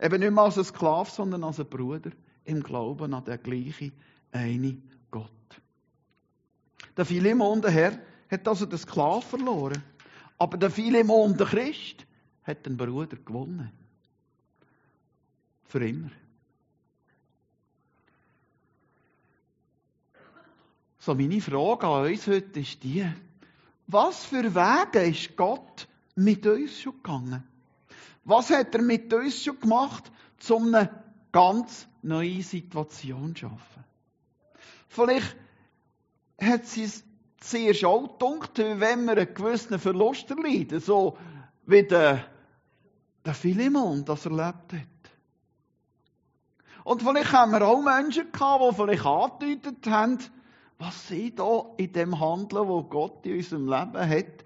Eben 0.00 0.20
nicht 0.20 0.32
mehr 0.32 0.44
als 0.44 0.58
ein 0.58 0.64
Sklave, 0.64 1.10
sondern 1.10 1.44
als 1.44 1.60
ein 1.60 1.66
Bruder 1.66 2.10
im 2.44 2.62
Glauben 2.62 3.14
an 3.14 3.24
den 3.24 3.42
gleichen 3.42 3.92
einen 4.32 4.90
Gott. 5.10 5.30
Der 6.96 7.04
Philemon, 7.04 7.62
der 7.62 7.70
Herr, 7.70 7.98
hat 8.30 8.48
also 8.48 8.66
den 8.66 8.78
Sklaven 8.78 9.22
verloren. 9.22 9.82
Aber 10.38 10.56
der 10.56 10.70
Philemon, 10.70 11.36
der 11.36 11.46
Christ, 11.46 12.06
hat 12.42 12.66
den 12.66 12.76
Bruder 12.76 13.16
gewonnen. 13.16 13.70
Für 15.64 15.86
immer. 15.86 16.10
So, 20.98 21.14
meine 21.14 21.40
Frage 21.40 21.86
an 21.86 22.06
uns 22.06 22.26
heute 22.26 22.60
ist 22.60 22.82
die, 22.82 23.06
was 23.86 24.24
für 24.24 24.54
Wege 24.54 25.00
ist 25.06 25.36
Gott 25.36 25.86
mit 26.14 26.46
uns 26.46 26.80
schon 26.80 26.94
gegangen? 26.94 27.44
Was 28.24 28.50
hat 28.50 28.74
er 28.74 28.82
mit 28.82 29.12
uns 29.12 29.42
schon 29.42 29.60
gemacht, 29.60 30.10
um 30.48 30.74
eine 30.74 30.90
ganz 31.32 31.86
neue 32.02 32.42
Situation 32.42 33.34
zu 33.34 33.48
schaffen? 33.48 33.84
Vielleicht 34.88 35.36
hat 36.40 36.66
sie 36.66 36.84
es 36.84 37.04
zuerst 37.40 37.84
auch 37.84 38.18
gedacht, 38.18 38.58
wenn 38.58 39.04
wir 39.04 39.16
einen 39.16 39.34
gewissen 39.34 39.78
Verlust 39.78 40.30
erleiden, 40.30 40.80
so 40.80 41.18
wie 41.66 41.82
der, 41.82 42.24
der 43.24 43.34
Philemon 43.34 44.04
das 44.04 44.24
erlebt 44.24 44.72
hat. 44.72 44.88
Und 46.84 47.02
vielleicht 47.02 47.32
haben 47.32 47.52
wir 47.52 47.66
auch 47.66 47.82
Menschen 47.82 48.30
gehabt, 48.30 48.62
die 48.62 48.76
vielleicht 48.76 49.06
angedeutet 49.06 49.86
haben, 49.86 50.18
was 50.78 51.08
sie 51.08 51.34
da 51.34 51.64
in 51.76 51.92
dem 51.92 52.20
Handeln, 52.20 52.68
wo 52.68 52.82
Gott 52.82 53.24
in 53.24 53.36
unserem 53.36 53.68
Leben 53.68 54.08
hat, 54.08 54.44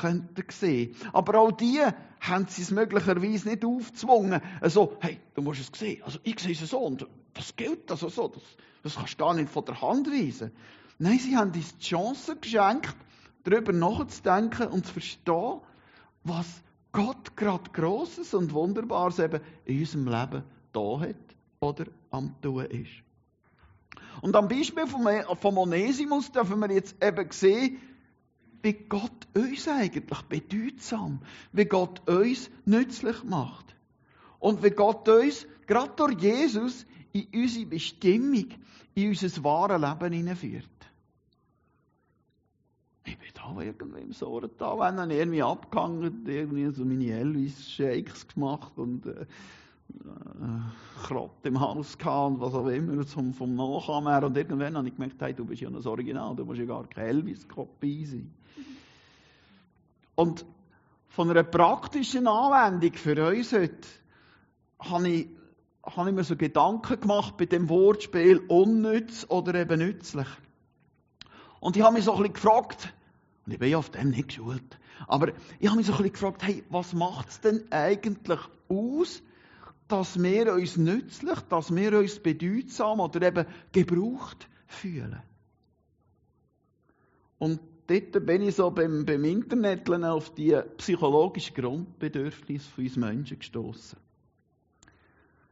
könnten 0.00 0.44
sehen. 0.50 0.94
Aber 1.12 1.40
auch 1.40 1.52
die 1.52 1.80
haben 2.20 2.46
sie 2.48 2.62
es 2.62 2.70
möglicherweise 2.70 3.48
nicht 3.48 3.64
aufgezwungen. 3.64 4.40
Also, 4.60 4.96
hey, 5.00 5.18
du 5.34 5.42
musst 5.42 5.60
es 5.60 5.78
sehen. 5.78 6.02
Also, 6.04 6.18
ich 6.22 6.38
sehe 6.38 6.52
es 6.52 6.60
so 6.60 6.78
und 6.78 7.06
das 7.34 7.56
gilt 7.56 7.90
also 7.90 8.08
so. 8.08 8.28
Das, 8.28 8.42
das 8.82 8.96
kannst 8.96 9.14
du 9.14 9.24
gar 9.24 9.34
nicht 9.34 9.48
von 9.48 9.64
der 9.64 9.80
Hand 9.80 10.06
weisen. 10.08 10.52
Nein, 10.98 11.18
sie 11.18 11.36
haben 11.36 11.52
uns 11.52 11.76
die 11.78 11.84
Chance 11.84 12.36
geschenkt, 12.36 12.94
darüber 13.44 13.72
nachzudenken 13.72 14.68
und 14.68 14.86
zu 14.86 14.92
verstehen, 14.92 15.60
was 16.24 16.46
Gott 16.92 17.36
gerade 17.36 17.70
Grosses 17.72 18.34
und 18.34 18.52
Wunderbares 18.52 19.18
eben 19.18 19.40
in 19.64 19.80
unserem 19.80 20.08
Leben 20.08 20.42
da 20.72 21.00
hat 21.00 21.16
oder 21.60 21.86
am 22.10 22.34
tun 22.42 22.64
ist. 22.66 22.90
Und 24.22 24.36
am 24.36 24.48
Beispiel 24.48 24.86
vom, 24.86 25.08
vom 25.40 25.58
Onesimus 25.58 26.30
dürfen 26.32 26.60
wir 26.60 26.70
jetzt 26.70 27.02
eben 27.02 27.30
sehen, 27.30 27.78
wie 28.62 28.72
Gott 28.72 29.28
uns 29.34 29.68
eigentlich 29.68 30.04
bedeutsam, 30.28 31.20
wie 31.52 31.64
Gott 31.64 32.08
uns 32.08 32.50
nützlich 32.64 33.24
macht. 33.24 33.74
Und 34.38 34.62
wie 34.62 34.70
Gott 34.70 35.08
uns, 35.08 35.46
gerade 35.66 35.92
durch 35.96 36.20
Jesus, 36.20 36.86
in 37.12 37.26
unsere 37.34 37.66
Bestimmung, 37.66 38.48
in 38.94 39.08
unser 39.08 39.44
wahres 39.44 39.80
Leben 39.80 40.12
hineinführt. 40.12 40.68
Ich 43.04 43.18
bin 43.18 43.28
da 43.34 43.60
irgendwie 43.60 44.00
im 44.00 44.12
Sohren 44.12 44.50
da, 44.58 44.78
wenn 44.78 44.96
dann 44.96 45.10
irgendwie 45.10 45.42
abgehangen, 45.42 46.24
irgendwie 46.26 46.70
so 46.70 46.84
meine 46.84 47.10
Elvis-Shakes 47.10 48.28
gemacht 48.28 48.72
und 48.76 49.06
äh, 49.06 49.22
äh, 49.22 49.26
Krott 51.02 51.44
im 51.44 51.58
Haus 51.60 51.98
gehabt 51.98 52.34
und 52.34 52.40
was 52.40 52.54
auch 52.54 52.68
immer 52.68 53.02
vom, 53.04 53.32
vom 53.32 53.54
Nachhaben 53.54 54.08
her. 54.08 54.24
Und 54.24 54.36
irgendwann 54.36 54.76
habe 54.76 54.88
ich 54.88 54.94
gemerkt, 54.94 55.20
hey, 55.20 55.34
du 55.34 55.44
bist 55.44 55.62
ja 55.62 55.70
das 55.70 55.86
Original, 55.86 56.36
du 56.36 56.44
musst 56.44 56.60
ja 56.60 56.66
gar 56.66 56.86
keine 56.86 57.08
Elvis-Kopie 57.08 58.04
sein. 58.04 58.34
Und 60.20 60.44
von 61.08 61.30
einer 61.30 61.44
praktischen 61.44 62.28
Anwendung 62.28 62.92
für 62.92 63.26
uns 63.26 63.54
heute 63.54 63.88
habe 64.78 65.08
ich, 65.08 65.28
habe 65.82 66.10
ich 66.10 66.14
mir 66.14 66.24
so 66.24 66.36
Gedanken 66.36 67.00
gemacht 67.00 67.38
bei 67.38 67.46
dem 67.46 67.70
Wortspiel 67.70 68.36
unnütz 68.36 69.24
oder 69.30 69.54
eben 69.54 69.78
nützlich. 69.78 70.26
Und 71.58 71.78
ich 71.78 71.82
habe 71.82 71.94
mich 71.94 72.04
so 72.04 72.12
ein 72.12 72.18
bisschen 72.18 72.34
gefragt, 72.34 72.92
und 73.46 73.52
ich 73.54 73.58
bin 73.58 73.70
ja 73.70 73.78
auf 73.78 73.88
dem 73.88 74.10
nicht 74.10 74.28
geschult, 74.28 74.78
aber 75.08 75.32
ich 75.58 75.68
habe 75.68 75.78
mich 75.78 75.86
so 75.86 75.92
ein 75.92 76.02
bisschen 76.02 76.12
gefragt, 76.12 76.42
hey, 76.42 76.64
was 76.68 76.92
macht 76.92 77.30
es 77.30 77.40
denn 77.40 77.64
eigentlich 77.70 78.40
aus, 78.68 79.22
dass 79.88 80.22
wir 80.22 80.52
uns 80.52 80.76
nützlich, 80.76 81.38
dass 81.48 81.74
wir 81.74 81.98
uns 81.98 82.20
bedeutsam 82.20 83.00
oder 83.00 83.26
eben 83.26 83.46
gebraucht 83.72 84.50
fühlen? 84.66 85.22
Und 87.38 87.58
dort 87.90 88.24
bin 88.24 88.42
ich 88.42 88.54
so 88.54 88.70
beim, 88.70 89.04
beim 89.04 89.24
Internet 89.24 89.90
auf 89.90 90.34
die 90.34 90.56
psychologischen 90.76 91.54
Grundbedürfnisse 91.54 92.70
von 92.70 92.84
uns 92.84 92.96
Menschen 92.96 93.38
gestoßen. 93.38 93.98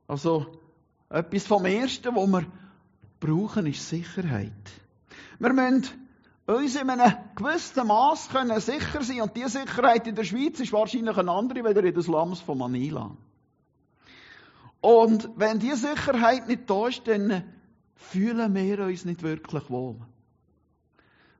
Also, 0.06 0.46
etwas 1.10 1.46
vom 1.46 1.64
Ersten, 1.64 2.14
was 2.14 2.28
wir 2.28 2.46
brauchen, 3.20 3.66
ist 3.66 3.88
Sicherheit. 3.88 4.52
Wir 5.38 5.52
müssen 5.52 5.86
uns 6.46 6.76
in 6.76 6.88
einem 6.88 7.12
gewissen 7.34 7.86
Maß 7.86 8.30
können 8.30 8.60
sicher 8.60 9.02
sein 9.02 9.20
und 9.20 9.36
diese 9.36 9.60
Sicherheit 9.60 10.06
in 10.06 10.14
der 10.14 10.24
Schweiz 10.24 10.60
ist 10.60 10.72
wahrscheinlich 10.72 11.16
eine 11.16 11.30
andere, 11.30 11.62
als 11.62 11.76
in 11.76 11.94
den 11.94 12.02
Slums 12.02 12.40
von 12.40 12.58
Manila. 12.58 13.16
Und 14.80 15.28
wenn 15.36 15.58
diese 15.58 15.88
Sicherheit 15.88 16.48
nicht 16.48 16.70
da 16.70 16.88
ist, 16.88 17.06
dann 17.06 17.42
fühlen 17.96 18.54
wir 18.54 18.78
uns 18.78 19.04
nicht 19.04 19.22
wirklich 19.22 19.68
wohl. 19.68 19.96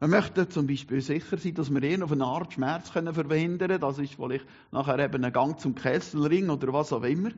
Wir 0.00 0.06
möchten 0.06 0.48
zum 0.48 0.68
Beispiel 0.68 1.00
sicher 1.00 1.38
sein, 1.38 1.54
dass 1.54 1.70
wir 1.70 1.82
ihn 1.82 2.04
auf 2.04 2.12
eine 2.12 2.24
Art 2.24 2.52
Schmerz 2.52 2.92
können 2.92 3.12
verhindern 3.12 3.68
können. 3.68 3.80
Das 3.80 3.98
ist 3.98 4.14
vielleicht 4.14 4.46
nachher 4.70 4.98
eben 5.00 5.24
ein 5.24 5.32
Gang 5.32 5.58
zum 5.58 5.74
Kesselring 5.74 6.50
oder 6.50 6.72
was 6.72 6.92
auch 6.92 7.02
immer. 7.02 7.30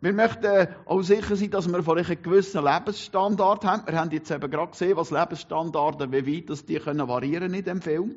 Wir 0.00 0.12
möchten 0.12 0.68
auch 0.84 1.02
sicher 1.02 1.36
sein, 1.36 1.50
dass 1.50 1.68
wir 1.68 1.82
vielleicht 1.82 2.10
einen 2.10 2.22
gewissen 2.22 2.64
Lebensstandard 2.64 3.64
haben. 3.64 3.86
Wir 3.86 3.98
haben 3.98 4.10
jetzt 4.10 4.30
eben 4.30 4.50
gerade 4.50 4.72
gesehen, 4.72 4.96
was 4.96 5.12
Lebensstandards, 5.12 6.10
wie 6.10 6.36
weit 6.36 6.50
das 6.50 6.64
die 6.64 6.76
können 6.76 7.06
variieren 7.06 7.54
in 7.54 7.64
dem 7.64 7.80
Film. 7.80 8.16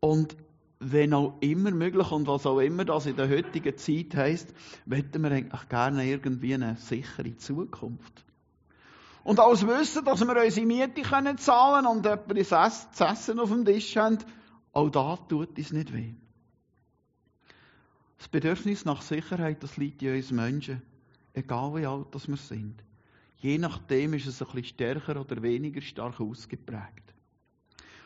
Und 0.00 0.36
wenn 0.80 1.14
auch 1.14 1.38
immer 1.40 1.70
möglich 1.70 2.10
und 2.10 2.26
was 2.26 2.44
auch 2.44 2.60
immer 2.60 2.84
das 2.84 3.06
in 3.06 3.16
der 3.16 3.30
heutigen 3.30 3.76
Zeit 3.78 4.14
heisst, 4.14 4.52
möchten 4.84 5.22
wir 5.22 5.30
eigentlich 5.30 5.68
gerne 5.70 6.06
irgendwie 6.06 6.54
eine 6.54 6.76
sichere 6.76 7.36
Zukunft. 7.36 8.24
Und 9.24 9.40
als 9.40 9.66
Wissen, 9.66 10.04
dass 10.04 10.20
wir 10.20 10.42
unsere 10.42 10.66
Miete 10.66 11.02
können 11.02 11.38
zahlen 11.38 11.86
und 11.86 12.04
etwas 12.04 12.92
zu 12.92 13.04
essen 13.04 13.40
auf 13.40 13.48
dem 13.48 13.64
Tisch 13.64 13.96
haben, 13.96 14.18
auch 14.72 14.90
da 14.90 15.16
tut 15.16 15.58
es 15.58 15.72
nicht 15.72 15.94
weh. 15.94 16.14
Das 18.18 18.28
Bedürfnis 18.28 18.84
nach 18.84 19.02
Sicherheit, 19.02 19.62
das 19.62 19.76
liegt 19.78 20.02
in 20.02 20.14
uns 20.14 20.30
Menschen, 20.30 20.82
egal 21.32 21.74
wie 21.74 21.86
alt 21.86 22.06
wir 22.12 22.36
sind. 22.36 22.82
Je 23.36 23.58
nachdem 23.58 24.14
ist 24.14 24.26
es 24.26 24.40
ein 24.42 24.46
bisschen 24.46 24.64
stärker 24.64 25.20
oder 25.20 25.42
weniger 25.42 25.80
stark 25.80 26.20
ausgeprägt. 26.20 27.14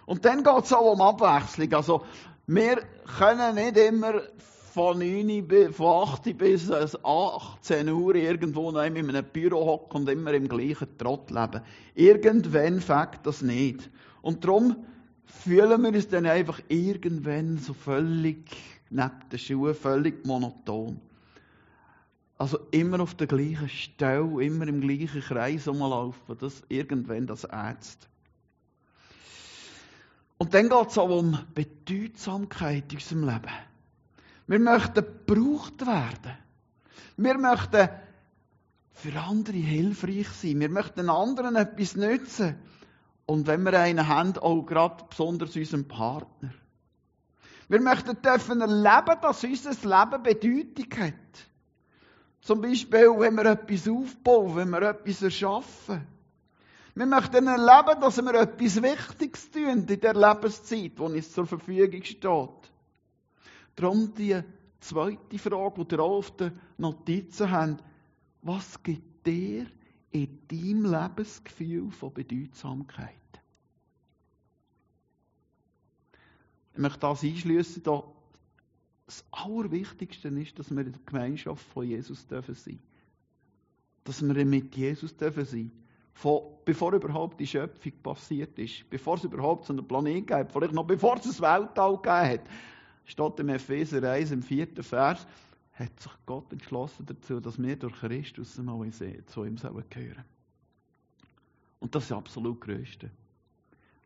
Und 0.06 0.24
dann 0.24 0.42
geht 0.42 0.64
es 0.64 0.72
auch 0.72 0.92
um 0.92 1.00
Abwechslung. 1.00 1.72
Also, 1.74 2.04
wir 2.46 2.82
können 3.18 3.56
nicht 3.56 3.76
immer 3.76 4.22
von 4.68 4.98
9 4.98 5.72
von 5.72 6.08
8 6.08 6.36
bis 6.36 6.70
18 6.70 7.88
Uhr 7.88 8.14
irgendwo 8.14 8.70
noch 8.70 8.84
in 8.84 8.96
einem 8.96 9.24
Büro 9.24 9.64
hocken 9.64 10.02
und 10.02 10.08
immer 10.08 10.32
im 10.34 10.48
gleichen 10.48 10.96
Trott 10.98 11.30
leben. 11.30 11.62
Irgendwann 11.94 12.80
fängt 12.80 13.20
das 13.24 13.42
nicht. 13.42 13.90
Und 14.22 14.44
darum 14.44 14.76
fühlen 15.24 15.82
wir 15.82 15.88
uns 15.88 16.08
dann 16.08 16.26
einfach 16.26 16.60
irgendwann 16.68 17.58
so 17.58 17.72
völlig 17.72 18.44
neben 18.90 19.10
den 19.30 19.38
Schuhen 19.38 19.74
völlig 19.74 20.26
monoton. 20.26 21.00
Also 22.36 22.58
immer 22.70 23.00
auf 23.00 23.14
der 23.14 23.26
gleichen 23.26 23.68
Stelle, 23.68 24.44
immer 24.44 24.68
im 24.68 24.80
gleichen 24.80 25.20
Kreis 25.20 25.66
rumlaufen, 25.66 26.36
das 26.38 26.62
irgendwann 26.68 27.26
das 27.26 27.44
Ärzte. 27.44 28.06
Und 30.38 30.54
dann 30.54 30.68
geht 30.68 30.88
es 30.88 30.98
auch 30.98 31.10
um 31.10 31.36
Bedeutsamkeit 31.54 32.92
in 32.92 32.98
unserem 32.98 33.24
Leben. 33.24 33.67
Wir 34.48 34.58
möchten 34.58 35.04
gebraucht 35.04 35.86
werden. 35.86 36.36
Wir 37.18 37.36
möchten 37.36 37.88
für 38.92 39.20
andere 39.20 39.58
hilfreich 39.58 40.28
sein. 40.28 40.58
Wir 40.58 40.70
möchten 40.70 41.10
anderen 41.10 41.54
etwas 41.54 41.94
nützen. 41.96 42.56
Und 43.26 43.46
wenn 43.46 43.62
wir 43.62 43.78
einen 43.78 44.08
haben, 44.08 44.38
auch 44.38 44.62
gerade 44.62 45.04
besonders 45.08 45.54
unserem 45.54 45.86
Partner. 45.86 46.50
Wir 47.68 47.80
möchten 47.82 48.20
dürfen 48.22 48.62
erleben, 48.62 49.20
dass 49.20 49.44
unser 49.44 49.70
Leben 49.70 50.22
Bedeutung 50.22 50.98
hat. 50.98 51.14
Zum 52.40 52.62
Beispiel, 52.62 53.10
wenn 53.18 53.34
wir 53.34 53.44
etwas 53.44 53.86
aufbauen, 53.86 54.56
wenn 54.56 54.70
wir 54.70 54.82
etwas 54.82 55.20
erschaffen. 55.20 56.06
Wir 56.94 57.06
möchten 57.06 57.46
erleben, 57.46 58.00
dass 58.00 58.16
wir 58.16 58.34
etwas 58.34 58.82
Wichtiges 58.82 59.50
tun 59.50 59.86
in 59.86 60.00
der 60.00 60.14
Lebenszeit, 60.14 60.98
die 60.98 61.02
uns 61.02 61.32
zur 61.32 61.46
Verfügung 61.46 62.02
steht. 62.02 62.72
Darum 63.78 64.12
die 64.12 64.42
zweite 64.80 65.38
Frage, 65.38 65.84
die 65.84 65.94
ihr 65.94 66.00
auch 66.00 66.18
auf 66.18 66.36
den 66.36 66.50
Notizen 66.78 67.50
habt. 67.50 67.84
Was 68.42 68.82
gibt 68.82 69.24
dir 69.24 69.66
in 70.10 70.38
deinem 70.48 70.90
Lebensgefühl 70.90 71.92
von 71.92 72.12
Bedeutsamkeit? 72.12 73.14
Ich 76.72 76.78
möchte 76.78 76.98
das 76.98 77.22
einschließen. 77.22 77.82
Das 79.06 79.24
Allerwichtigste 79.30 80.28
ist, 80.28 80.58
dass 80.58 80.70
wir 80.72 80.84
in 80.84 80.92
der 80.92 81.00
Gemeinschaft 81.06 81.64
von 81.68 81.86
Jesus 81.86 82.26
dürfen 82.26 82.56
sein. 82.56 82.80
Dass 84.02 84.22
wir 84.22 84.44
mit 84.44 84.74
Jesus 84.74 85.16
dürfen 85.16 85.44
sein. 85.44 85.70
Von, 86.14 86.42
bevor 86.64 86.94
überhaupt 86.94 87.38
die 87.38 87.46
Schöpfung 87.46 87.92
passiert 88.02 88.58
ist, 88.58 88.90
bevor 88.90 89.14
es 89.14 89.24
überhaupt 89.24 89.66
so 89.66 89.72
einen 89.72 89.86
Planeten 89.86 90.26
gab, 90.26 90.50
vielleicht 90.50 90.74
noch 90.74 90.84
bevor 90.84 91.16
es 91.16 91.26
ein 91.26 91.42
Weltall 91.42 91.94
gegeben 91.96 92.28
hat, 92.32 92.40
steht 93.08 93.40
im 93.40 93.48
Epheser 93.48 94.08
1 94.08 94.30
im 94.30 94.42
vierten 94.42 94.82
Vers, 94.82 95.26
hat 95.72 95.98
sich 95.98 96.12
Gott 96.26 96.52
entschlossen 96.52 97.06
dazu, 97.06 97.40
dass 97.40 97.60
wir 97.60 97.76
durch 97.76 97.94
Christus 97.94 98.58
einmal 98.58 98.92
zu 98.92 99.44
ihm 99.44 99.56
gehören 99.56 100.24
Und 101.80 101.94
das 101.94 102.04
ist 102.04 102.12
absolut 102.12 102.60
Größte. 102.60 103.10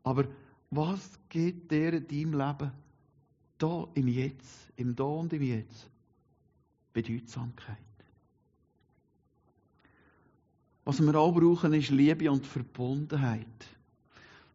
Aber 0.05 0.25
was 0.71 1.19
gibt 1.29 1.71
dir 1.71 1.93
in 1.95 2.07
deinem 2.07 2.39
Leben 2.39 2.73
da 3.59 3.89
im 3.95 4.09
Jetzt, 4.09 4.73
im 4.77 4.95
Da 4.95 5.05
und 5.05 5.33
im 5.33 5.43
Jetzt 5.43 5.91
Bedeutsamkeit? 6.93 7.79
Was 10.85 11.01
wir 11.01 11.15
auch 11.15 11.33
brauchen, 11.33 11.75
ist 11.75 11.91
Liebe 11.91 12.31
und 12.31 12.47
Verbundenheit. 12.47 13.67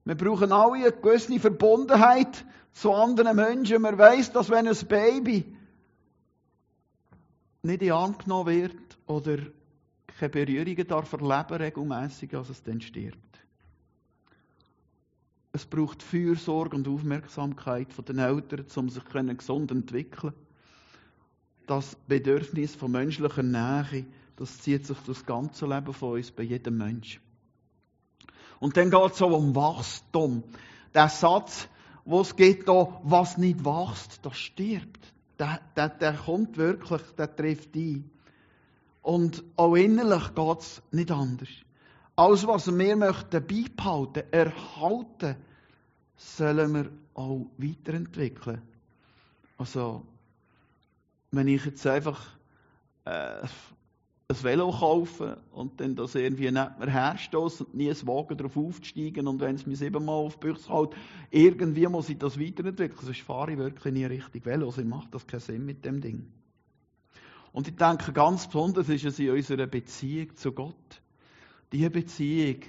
Wir 0.08 0.15
brauchen 0.15 0.54
alle 0.54 0.86
eine 0.86 0.91
gewisse 0.93 1.38
Verbundenheit 1.38 2.46
zu 2.72 2.93
anderen 2.93 3.36
Menschen. 3.36 3.82
Man 3.82 3.98
weiß, 3.98 4.32
dass 4.32 4.50
wenn 4.50 4.65
ein 4.65 4.88
Baby 4.88 5.43
nicht 7.62 7.82
in 7.82 7.91
Arm 7.91 8.17
genommen 8.17 8.48
wird 8.48 8.98
oder 9.06 9.36
keine 10.17 10.30
Berührungen 10.30 10.88
darf 10.88 11.12
erleben 11.12 11.62
regelmäßig, 11.62 12.34
als 12.38 12.48
es 12.48 12.63
dann 12.63 12.80
stirbt. 12.80 13.17
Es 15.52 15.65
braucht 15.65 16.02
Fürsorge 16.02 16.78
und 16.78 16.88
Aufmerksamkeit 16.88 17.91
von 17.91 18.06
den 18.06 18.20
Eltern, 18.20 18.65
um 18.78 18.89
sich 18.89 19.04
gesund 19.38 19.72
entwickeln. 19.72 20.32
Das 21.65 21.98
Bedürfnis 22.08 22.76
von 22.76 22.93
menschlicher 22.93 23.43
Nähe, 23.43 24.06
das 24.38 24.58
zieht 24.60 24.86
sich 24.86 24.98
durch 25.00 25.17
das 25.17 25.26
ganze 25.26 25.65
Leben 25.65 25.93
von 25.93 26.13
uns, 26.13 26.32
bei 26.32 26.43
jedem 26.43 26.78
Menschen. 26.78 27.27
Und 28.60 28.78
dann 28.78 28.89
geht 28.89 29.13
es 29.13 29.22
um 29.22 29.56
Wachstum. 29.56 30.43
Der 30.93 31.10
Satz, 31.10 31.67
wo 32.06 32.22
es 32.22 32.36
geht, 32.36 32.67
da, 32.67 33.00
was 33.04 33.38
nicht 33.38 33.63
wächst, 33.63 34.26
das 34.26 34.38
stirbt. 34.38 35.13
Der, 35.38 35.60
der, 35.76 35.89
der 35.89 36.13
kommt 36.13 36.58
wirklich, 36.58 37.02
der 37.17 37.36
trifft 37.36 37.76
ein. 37.76 38.10
Und 39.02 39.43
auch 39.56 39.76
innerlich 39.76 40.34
geht 40.34 40.60
es 40.60 40.82
nicht 40.91 41.12
anders. 41.12 41.50
Alles, 42.15 42.48
was 42.48 42.76
wir 42.76 42.96
möchten 42.96 43.46
beibehalten, 43.46 44.24
erhalten, 44.32 45.36
sollen 46.15 46.74
wir 46.74 46.89
auch 47.13 47.46
weiterentwickeln. 47.58 48.62
Also, 49.58 50.04
wenn 51.32 51.48
ich 51.48 51.63
jetzt 51.65 51.86
einfach 51.86 52.26
äh, 53.06 53.48
ein 54.30 54.44
Velo 54.44 54.72
kaufe 54.72 55.38
und 55.54 55.80
dann 55.80 55.96
das 55.96 56.13
irgendwie 56.13 56.52
nicht 56.52 56.80
mehr 56.80 56.90
herstoße 56.90 57.63
und 57.63 57.76
nie 57.76 57.90
ein 57.90 58.08
Wagen 58.08 58.36
darauf 58.36 58.58
aufzusteigen 58.58 59.26
und 59.26 59.40
wenn 59.40 59.56
es 59.56 59.66
mir 59.66 59.78
siebenmal 59.78 60.16
auf 60.16 60.38
die 60.38 60.48
Büchse 60.48 60.70
hält, 60.70 60.90
irgendwie 61.32 61.88
muss 61.88 62.10
ich 62.10 62.18
das 62.18 62.38
weiterentwickeln, 62.38 63.06
sonst 63.06 63.22
fahre 63.22 63.54
ich 63.54 63.58
wirklich 63.58 63.94
nie 63.94 64.04
richtig 64.04 64.46
Velo, 64.46 64.66
also 64.66 64.84
macht 64.84 65.16
das 65.16 65.26
keinen 65.26 65.40
Sinn 65.40 65.66
mit 65.66 65.86
dem 65.86 66.02
Ding. 66.02 66.30
Und 67.54 67.70
ich 67.70 67.78
denke, 67.78 68.12
ganz 68.12 68.48
besonders 68.48 68.90
ist 68.90 69.06
es 69.06 69.18
in 69.18 69.30
unserer 69.30 69.66
Beziehung 69.66 70.36
zu 70.36 70.52
Gott. 70.52 71.02
Diese 71.72 71.90
Beziehung, 71.90 72.63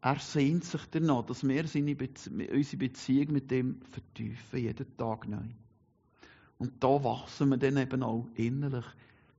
er 0.00 0.18
sehnt 0.18 0.64
sich 0.64 0.86
danach, 0.90 1.26
dass 1.26 1.46
wir 1.46 1.68
seine 1.68 1.94
Bezie 1.94 2.48
unsere 2.50 2.78
Beziehung 2.78 3.32
mit 3.32 3.50
dem 3.50 3.82
vertiefen, 3.90 4.60
jeden 4.60 4.96
Tag 4.96 5.28
neu. 5.28 5.44
Und 6.56 6.82
da 6.82 7.04
wachsen 7.04 7.50
wir 7.50 7.58
dann 7.58 7.76
eben 7.76 8.02
auch 8.02 8.26
innerlich, 8.34 8.86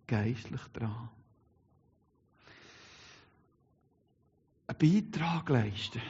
geistlich 0.08 0.62
dran. 0.74 1.10
Einen 4.68 4.78
Beitrag 4.78 5.50
leisten. 5.50 6.02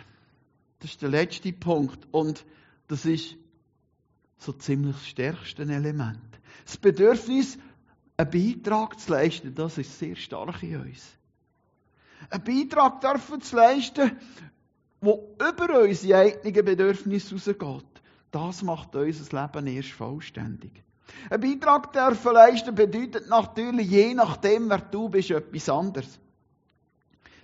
Das 0.79 0.91
ist 0.91 1.01
der 1.01 1.09
letzte 1.09 1.51
Punkt. 1.51 2.07
Und 2.11 2.45
das 2.87 3.05
ist 3.05 3.35
so 4.37 4.53
ziemlich 4.53 4.95
das 4.95 5.07
stärkste 5.07 5.63
Element. 5.63 6.39
Das 6.65 6.77
Bedürfnis, 6.77 7.57
einen 8.17 8.31
Beitrag 8.31 8.99
zu 8.99 9.11
leisten, 9.11 9.53
das 9.55 9.77
ist 9.77 9.99
sehr 9.99 10.15
stark 10.15 10.63
in 10.63 10.81
uns. 10.81 11.17
Einen 12.29 12.43
Beitrag 12.43 13.01
dürfen 13.01 13.41
zu 13.41 13.55
leisten, 13.55 14.17
wo 15.01 15.35
über 15.35 15.81
unsere 15.81 16.19
eigenen 16.19 16.65
Bedürfnisse 16.65 17.35
rausgeht. 17.35 18.01
Das 18.31 18.63
macht 18.63 18.95
unser 18.95 19.47
Leben 19.47 19.67
erst 19.67 19.91
vollständig. 19.91 20.84
Ein 21.29 21.41
Beitrag 21.41 21.93
dürfen 21.93 22.33
leisten 22.33 22.75
bedeutet 22.75 23.29
natürlich, 23.29 23.89
je 23.89 24.13
nachdem, 24.13 24.69
wer 24.69 24.79
du 24.79 25.09
bist, 25.09 25.31
etwas 25.31 25.69
anderes. 25.69 26.19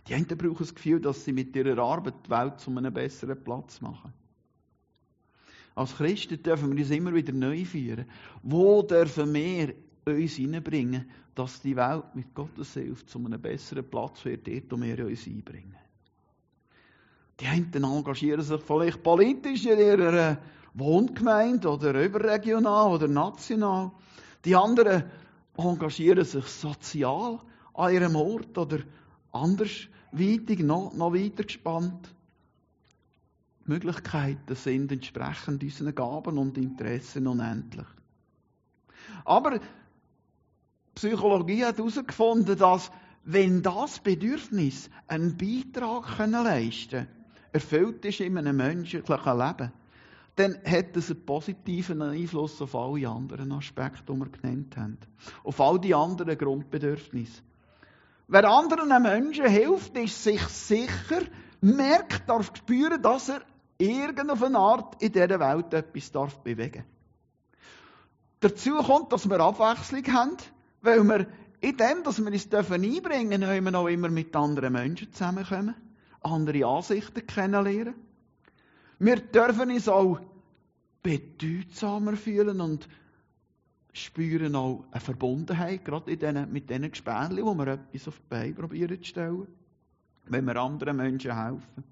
Die 0.08 0.16
einen 0.16 0.26
brauchen 0.26 0.58
das 0.60 0.74
Gefühl, 0.74 1.00
dass 1.00 1.24
sie 1.24 1.34
mit 1.34 1.56
ihrer 1.56 1.78
Arbeit 1.82 2.16
die 2.26 2.30
Welt 2.30 2.60
zu 2.60 2.72
einem 2.72 2.94
besseren 2.94 3.42
Platz 3.44 3.82
machen. 3.82 4.14
Als 5.76 5.96
Christen 5.96 6.42
dürfen 6.42 6.72
wir 6.72 6.84
uns 6.84 6.92
immer 6.92 7.14
wieder 7.14 7.34
neu 7.34 7.64
führen. 7.66 8.06
Wo 8.44 8.82
dürfen 8.82 9.34
wir 9.34 9.74
uns 10.06 10.34
hineinbringen, 10.34 11.10
dass 11.36 11.62
die 11.62 11.76
Welt 11.76 12.04
mit 12.14 12.34
Gottes 12.34 12.74
Hilfe 12.74 13.06
zu 13.06 13.20
einem 13.20 13.42
besseren 13.42 13.90
Platz 13.90 14.26
wird, 14.26 14.48
dort, 14.48 14.72
wo 14.72 14.82
wir 14.82 15.06
uns 15.06 15.26
einbringen. 15.28 15.76
Die 17.40 17.48
einen 17.48 17.84
engagieren 17.84 18.42
sich 18.42 18.62
vielleicht 18.62 19.02
politisch 19.02 19.66
in 19.66 19.80
ihrer 19.80 20.38
Wohngemeinde 20.74 21.70
oder 21.70 22.04
überregional 22.04 22.92
oder 22.92 23.08
national. 23.08 23.92
Die 24.46 24.56
anderen 24.56 25.04
engagieren 25.58 26.26
sich 26.26 26.46
sozial 26.46 27.40
an 27.74 27.94
ihrem 27.94 28.16
Ort 28.16 28.58
oder 28.58 28.80
andersweitig, 29.32 30.60
noch, 30.60 30.94
noch 30.94 31.14
weiter 31.14 31.44
gespannt. 31.44 32.14
Die 33.66 33.72
Möglichkeiten 33.72 34.56
sind 34.56 34.92
entsprechend 34.92 35.64
unseren 35.64 35.94
Gaben 35.94 36.38
und 36.38 36.58
Interessen 36.58 37.28
unendlich. 37.28 37.88
Aber 39.24 39.60
Psychologie 40.96 41.64
hat 41.64 41.78
herausgefunden, 41.78 42.58
dass 42.58 42.92
wenn 43.24 43.62
das 43.62 44.00
Bedürfnis 44.00 44.90
einen 45.08 45.38
Beitrag 45.38 46.18
leisten 46.18 46.90
können, 46.90 47.08
erfüllt 47.54 48.04
ist 48.06 48.20
in 48.20 48.38
einem 48.38 48.58
menschlichen 48.58 49.38
Leben, 49.38 49.72
dann 50.36 50.58
hat 50.66 50.96
es 50.96 51.12
einen 51.12 51.26
positiven 51.26 52.02
Einfluss 52.02 52.62
auf 52.62 52.76
alle 52.76 53.08
anderen 53.08 53.52
Aspekte, 53.52 54.14
die 54.14 54.20
wir 54.20 54.30
genannt 54.30 54.78
haben. 54.78 54.98
Auf 55.44 55.60
all 55.60 55.80
die 55.80 55.94
anderen 55.94 56.38
Grundbedürfnisse. 56.38 57.42
Wer 58.28 58.50
anderen 58.50 59.02
Menschen 59.02 59.48
hilft, 59.48 59.98
ist 59.98 60.24
sich 60.24 60.42
sicher, 60.42 61.22
merkt, 61.60 62.30
darf 62.30 62.56
spüren, 62.56 63.02
dass 63.02 63.30
er 63.30 63.42
irgendeine 63.78 64.58
Art 64.58 65.02
in 65.02 65.12
dieser 65.12 65.40
Welt 65.40 65.74
etwas 65.74 66.12
darf 66.12 66.40
bewegen 66.40 66.86
Dazu 68.40 68.78
kommt, 68.78 69.14
dass 69.14 69.30
wir 69.30 69.40
Abwechslung 69.40 70.04
haben, 70.14 70.38
weil 70.82 71.04
wir 71.04 71.28
in 71.60 71.78
dem, 71.78 72.04
dass 72.04 72.20
wir 72.20 72.32
uns 72.32 72.52
einbringen 72.52 73.42
dürfen, 73.42 73.66
wir 73.66 73.76
auch 73.76 73.88
immer 73.88 74.10
mit 74.10 74.36
anderen 74.36 74.74
Menschen 74.74 75.14
zusammenkommen, 75.14 75.76
andere 76.22 76.66
Ansichten 76.66 77.26
kennenlernen. 77.28 77.94
Wir 79.04 79.16
dürfen 79.16 79.72
uns 79.72 79.88
auch 79.88 80.20
bedeutsamer 81.02 82.16
fühlen 82.16 82.62
und 82.62 82.88
spüren 83.94 84.56
auch 84.56 84.86
eine 84.92 85.02
Verbundenheit, 85.02 85.84
gerade 85.84 86.12
in 86.12 86.20
denen, 86.20 86.54
mit 86.54 86.70
diesen 86.70 86.92
Gespänchen, 86.92 87.44
wo 87.44 87.56
wir 87.56 87.66
etwas 87.66 88.10
auf 88.10 88.20
die 88.20 88.30
Beine 88.30 88.54
probieren 88.54 89.02
zu 89.02 89.10
stellen, 89.10 89.48
wenn 90.28 90.46
wir 90.46 90.56
anderen 90.56 90.98
Menschen 90.98 91.36
helfen. 91.36 91.84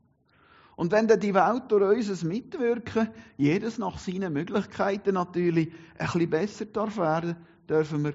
Und 0.76 0.91
wenn 0.91 1.08
dann 1.08 1.19
die 1.19 1.34
Welt 1.34 1.63
durch 1.69 1.98
unser 1.98 2.28
Mitwirken, 2.28 3.10
jedes 3.38 3.80
nach 3.80 3.98
seinen 3.98 4.32
Möglichkeiten 4.32 5.15
natürlich, 5.15 5.74
ein 5.98 6.06
bisschen 6.06 6.30
besser 6.30 6.65
darf 6.65 6.95
werden, 6.98 7.38
dürfen 7.67 8.04
wir 8.04 8.13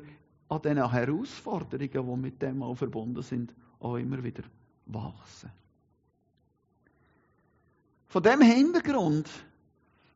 an 0.49 0.63
diesen 0.63 0.89
Herausforderungen, 0.89 1.91
die 1.91 2.23
mit 2.23 2.41
dem 2.41 2.63
auch 2.63 2.77
verbunden 2.77 3.23
sind, 3.23 3.53
auch 3.81 3.97
immer 3.97 4.23
wieder 4.23 4.45
wachsen. 4.87 5.51
Von 8.15 8.23
dem 8.23 8.43
Hintergrund 8.43 9.29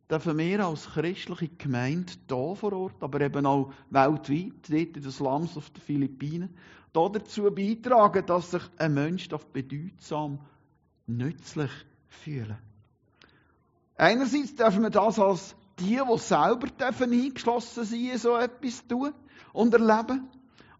dürfen 0.08 0.38
wir 0.38 0.64
als 0.64 0.88
christliche 0.88 1.48
Gemeinde 1.48 2.12
hier 2.28 2.54
vor 2.54 2.72
Ort, 2.72 3.02
aber 3.02 3.20
eben 3.22 3.44
auch 3.44 3.72
weltweit, 3.90 4.52
dort 4.68 4.96
in 4.96 5.02
den 5.02 5.10
Slums 5.10 5.56
auf 5.56 5.68
den 5.70 5.80
Philippinen, 5.80 6.56
dazu 6.92 7.50
beitragen, 7.50 8.24
dass 8.24 8.52
sich 8.52 8.62
ein 8.76 8.94
Mensch 8.94 9.28
bedeutsam 9.52 10.38
nützlich 11.08 11.72
fühlen 12.06 12.58
Einerseits 13.96 14.54
dürfen 14.54 14.84
wir 14.84 14.90
das 14.90 15.18
als 15.18 15.56
die, 15.80 15.98
die 16.00 16.18
selber 16.18 16.68
dürfen 16.68 17.10
eingeschlossen 17.10 17.84
sein, 17.84 18.16
so 18.16 18.36
etwas 18.36 18.86
tun 18.86 19.12
und 19.52 19.74
erleben. 19.74 20.28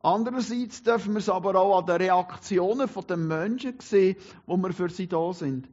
Andererseits 0.03 0.85
dürfen 0.85 1.15
wir 1.15 1.19
es 1.19 1.29
aber 1.29 1.57
auch 1.57 1.81
an 1.81 1.87
den 1.87 1.97
Reaktionen 1.97 2.89
der 3.09 3.17
Menschen 3.17 3.75
sehen, 3.81 4.15
wo 4.47 4.57
wir 4.57 4.73
für 4.73 4.89
sie 4.89 5.09
da 5.09 5.33
sind 5.33 5.69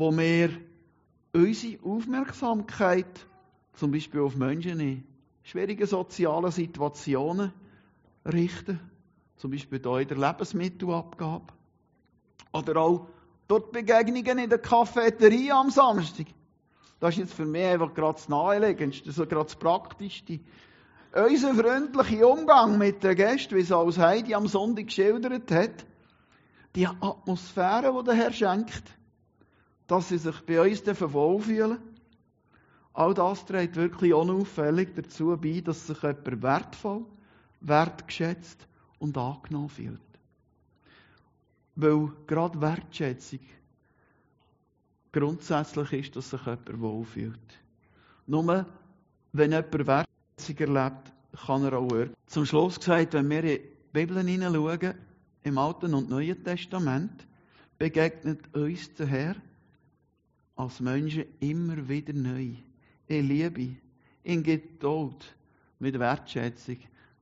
wo 0.00 0.16
wir 0.16 0.50
unsere 1.34 1.78
Aufmerksamkeit 1.84 3.26
zum 3.74 3.92
Beispiel 3.92 4.20
auf 4.20 4.34
Menschen 4.34 4.80
in 4.80 5.04
schwierigen 5.42 5.86
sozialen 5.86 6.50
Situationen 6.50 7.52
richten, 8.24 8.80
zum 9.36 9.50
Beispiel 9.50 9.78
hier 9.78 9.98
in 9.98 10.08
der 10.08 10.16
Lebensmittelabgabe 10.16 11.52
oder 12.52 12.76
auch 12.78 13.08
dort 13.46 13.72
Begegnungen 13.72 14.38
in 14.38 14.48
der 14.48 14.58
Cafeteria 14.58 15.60
am 15.60 15.70
Samstag. 15.70 16.26
Das 16.98 17.14
ist 17.14 17.20
jetzt 17.20 17.34
für 17.34 17.46
mich 17.46 17.64
einfach 17.64 17.92
gerade 17.92 18.14
das 18.14 18.28
Naheliegendste, 18.28 19.12
so 19.12 19.26
gerade 19.26 19.44
das 19.44 19.56
Praktischste. 19.56 20.40
Unser 21.12 21.54
freundlicher 21.54 22.26
Umgang 22.26 22.78
mit 22.78 23.04
den 23.04 23.16
Gästen, 23.16 23.54
wie 23.54 23.60
es 23.60 23.72
als 23.72 23.98
Heidi 23.98 24.34
am 24.34 24.46
Sonntag 24.46 24.86
geschildert 24.86 25.50
hat, 25.50 25.84
die 26.74 26.86
Atmosphäre, 26.86 27.92
die 27.98 28.04
der 28.04 28.14
Herr 28.14 28.32
schenkt, 28.32 28.84
dass 29.90 30.08
sie 30.08 30.18
sich 30.18 30.40
bei 30.42 30.60
uns 30.60 30.86
wohlfühlen 30.86 31.78
All 32.92 33.14
das 33.14 33.44
trägt 33.44 33.76
wirklich 33.76 34.14
unauffällig 34.14 34.94
dazu 34.94 35.36
bei, 35.36 35.60
dass 35.60 35.86
sich 35.86 36.00
jemand 36.02 36.42
wertvoll, 36.42 37.06
wertgeschätzt 37.60 38.66
und 38.98 39.16
angenommen 39.16 39.68
fühlt. 39.68 40.00
Weil 41.74 42.12
gerade 42.26 42.60
Wertschätzung 42.60 43.40
grundsätzlich 45.12 45.92
ist, 45.92 46.16
dass 46.16 46.30
sich 46.30 46.40
jemand 46.40 46.80
wohlfühlt. 46.80 47.60
Nur 48.26 48.66
wenn 49.32 49.52
jemand 49.52 49.86
Wertschätzung 49.86 50.56
erlebt, 50.58 51.12
kann 51.46 51.64
er 51.64 51.78
auch 51.78 51.90
wirken. 51.90 52.14
Zum 52.26 52.44
Schluss 52.44 52.78
gesagt, 52.78 53.14
wenn 53.14 53.30
wir 53.30 53.42
in 53.44 53.60
die 53.60 53.62
Bibel 53.92 54.22
hineinschauen, 54.22 54.94
im 55.42 55.58
Alten 55.58 55.94
und 55.94 56.10
Neuen 56.10 56.44
Testament, 56.44 57.26
begegnet 57.78 58.54
uns 58.54 58.92
der 58.94 59.06
Herr 59.06 59.36
als 60.60 60.80
Menschen 60.80 61.24
immer 61.40 61.88
wieder 61.88 62.12
neu. 62.12 62.54
In 63.06 63.28
Liebe, 63.28 63.76
in 64.22 64.42
Geduld, 64.42 65.34
mit 65.78 65.98
Wertschätzung. 65.98 66.76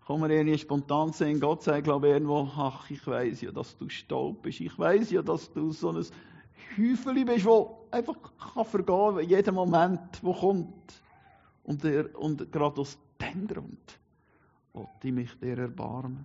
Kommen 0.05 0.29
wir 0.29 0.37
irgendwie 0.37 0.59
spontan 0.59 1.13
sehen, 1.13 1.39
Gott 1.39 1.63
sagt, 1.63 1.85
glaube 1.85 2.09
ich, 2.09 2.15
irgendwo, 2.15 2.51
ach, 2.57 2.91
ich 2.91 3.07
weiß 3.07 3.43
ja, 3.43 3.53
dass 3.53 3.77
du 3.77 3.89
Staub 3.89 4.43
bist. 4.43 4.61
Ich 4.61 4.79
weiß 4.79 5.11
ja, 5.11 5.23
dass 5.23 5.53
du 5.53 5.71
so 5.73 5.91
ein 5.91 6.05
Häufeli 6.77 7.25
bist, 7.25 7.45
wo 7.45 7.87
einfach 7.91 8.17
kann 8.55 8.65
vergehen 8.65 9.19
in 9.19 9.29
jedem 9.29 9.55
Moment, 9.55 10.23
wo 10.23 10.33
kommt. 10.33 11.03
Und, 11.63 11.85
der, 11.85 12.19
und 12.19 12.51
gerade 12.51 12.81
aus 12.81 12.99
dem 13.21 13.47
Grund 13.47 13.99
wollte 14.73 14.91
ich 15.09 15.13
mich 15.13 15.39
dir 15.39 15.59
erbarmen. 15.59 16.25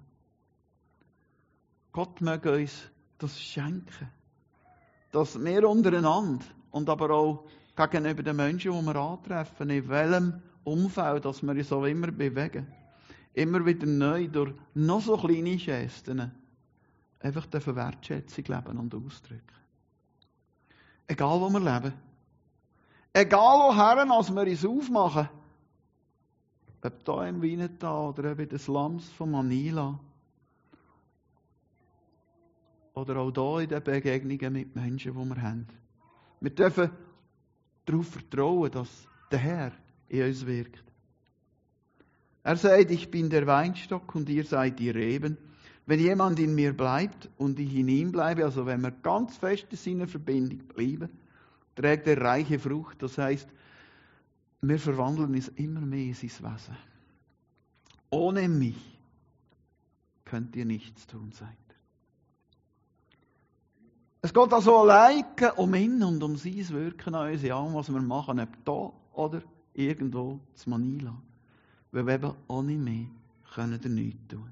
Gott 1.91 2.21
möge 2.21 2.54
uns 2.54 2.89
das 3.17 3.39
schenken, 3.39 4.10
dass 5.12 5.39
wir 5.43 5.69
untereinander 5.69 6.45
und 6.74 6.90
aber 6.90 7.12
auch 7.12 7.46
gegenüber 7.76 8.24
den 8.24 8.36
Menschen, 8.36 8.72
die 8.72 8.86
wir 8.86 8.96
antreffen, 8.96 9.70
in 9.70 9.88
welchem 9.88 10.42
Umfeld, 10.64 11.24
dass 11.24 11.44
wir 11.44 11.52
uns 11.52 11.70
so 11.70 11.86
immer 11.86 12.12
bewegen. 12.12 12.68
Immer 13.34 13.66
wieder 13.66 13.86
neu 13.86 14.28
durch 14.28 14.54
noch 14.74 15.02
so 15.02 15.16
kleine 15.16 15.56
Gesten 15.56 16.32
einfach 17.20 17.46
dürfen 17.46 17.76
Wertschätzung 17.76 18.46
leben 18.48 18.78
und 18.78 18.94
ausdrücken. 18.94 19.56
Egal, 21.08 21.40
wo 21.40 21.50
wir 21.50 21.60
leben. 21.60 21.94
Egal, 23.14 23.60
woher 23.60 23.96
wir 24.06 24.18
uns 24.18 24.66
aufmachen. 24.66 25.30
Ob 26.82 26.94
hier 27.06 27.28
im 27.28 27.42
Wienetal 27.42 28.10
oder 28.10 28.32
ob 28.32 28.40
in 28.40 28.50
den 28.50 28.60
Slums 28.60 29.10
von 29.12 29.32
Manila. 29.32 30.00
Oder 32.96 33.18
auch 33.18 33.32
hier 33.32 33.64
in 33.64 33.70
den 33.70 33.84
Begegnungen 33.84 34.54
mit 34.54 34.76
Menschen, 34.76 35.14
die 35.14 35.30
wir 35.30 35.42
haben. 35.42 35.83
Wir 36.44 36.50
dürfen 36.50 36.90
darauf 37.86 38.08
vertrauen, 38.10 38.70
dass 38.70 38.90
der 39.32 39.40
Herr 39.40 39.72
in 40.10 40.24
uns 40.24 40.46
wirkt. 40.46 40.84
Er 42.44 42.58
sagt, 42.58 42.92
ich 42.92 43.10
bin 43.10 43.30
der 43.30 43.48
Weinstock 43.48 44.14
und 44.14 44.28
ihr 44.28 44.44
seid 44.44 44.78
die 44.78 44.90
Reben. 44.90 45.38
Wenn 45.86 46.02
jemand 46.02 46.40
in 46.40 46.54
mir 46.54 46.76
bleibt 46.76 47.30
und 47.38 47.58
ich 47.60 47.74
in 47.74 47.88
ihm 47.88 48.12
bleibe, 48.12 48.44
also 48.44 48.66
wenn 48.66 48.82
wir 48.82 48.92
ganz 48.92 49.38
fest 49.38 49.68
in 49.72 49.78
seiner 49.78 50.08
Verbindung 50.08 50.60
bleiben, 50.68 51.10
trägt 51.76 52.08
er 52.08 52.20
reiche 52.20 52.60
Frucht. 52.60 53.02
Das 53.02 53.18
heißt, 53.18 53.48
wir 54.60 54.80
verwandeln 54.80 55.34
uns 55.34 55.48
immer 55.48 55.80
mehr 55.80 56.08
in 56.08 56.14
sein 56.14 56.30
Wesen. 56.44 56.76
Ohne 58.10 58.50
mich 58.50 59.00
könnt 60.26 60.58
ihr 60.58 60.66
nichts 60.66 61.08
tun, 61.08 61.32
er. 61.32 61.62
Es 64.26 64.34
geht 64.34 64.54
also 64.54 64.78
allein 64.78 65.26
um 65.58 65.76
ihn 65.76 66.02
und 66.02 66.24
um 66.24 66.38
sein 66.38 66.70
Wirken 66.70 67.14
an 67.14 67.30
uns, 67.30 67.42
ja, 67.42 67.62
was 67.74 67.92
wir 67.92 68.00
machen, 68.00 68.40
ob 68.40 68.50
da 68.64 68.94
oder 69.22 69.42
irgendwo 69.74 70.40
zu 70.54 70.70
Manila. 70.70 71.14
Weil 71.92 72.08
wir 72.08 72.14
eben 72.14 72.32
ohne 72.48 72.72
mehr 72.76 73.08
können 73.54 73.84
wir 73.84 73.90
nichts 73.92 74.26
tun. 74.30 74.50